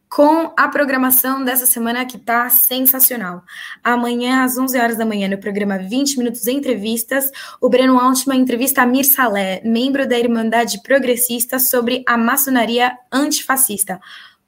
[0.09, 3.41] com a programação dessa semana que tá sensacional.
[3.81, 8.81] Amanhã, às 11 horas da manhã, no programa 20 Minutos Entrevistas, o Breno Altman entrevista
[8.81, 13.97] a Mir Salé, membro da Irmandade Progressista, sobre a maçonaria antifascista.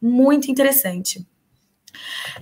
[0.01, 1.25] Muito interessante.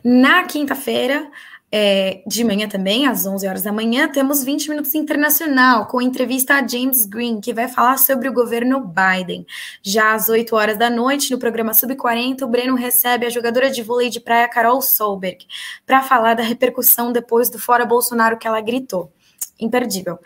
[0.04, 1.30] Na quinta-feira,
[1.70, 6.56] é, de manhã também, às 11 horas da manhã, temos 20 Minutos Internacional, com entrevista
[6.56, 9.46] a James Green, que vai falar sobre o governo Biden.
[9.84, 13.84] Já às 8 horas da noite, no programa Sub-40, o Breno recebe a jogadora de
[13.84, 15.46] vôlei de praia Carol Solberg,
[15.86, 19.12] para falar da repercussão depois do Fora Bolsonaro que ela gritou
[19.60, 20.20] imperdível.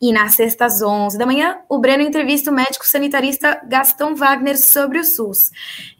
[0.00, 4.58] E na sexta, às 11 da manhã, o Breno entrevista o médico sanitarista Gastão Wagner
[4.58, 5.50] sobre o SUS.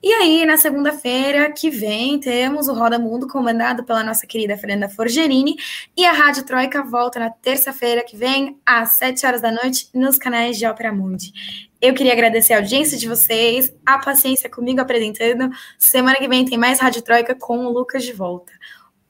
[0.03, 4.89] E aí, na segunda-feira que vem, temos o Roda Mundo, comandado pela nossa querida Fernanda
[4.89, 5.57] Forgerini,
[5.97, 10.17] e a Rádio Troika volta na terça-feira que vem, às 7 horas da noite, nos
[10.17, 11.33] canais de Ópera Mundi.
[11.81, 15.51] Eu queria agradecer a audiência de vocês, a paciência comigo apresentando.
[15.79, 18.53] Semana que vem tem mais Rádio Troika com o Lucas de volta.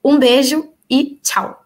[0.03, 1.65] Um beijo e tchau!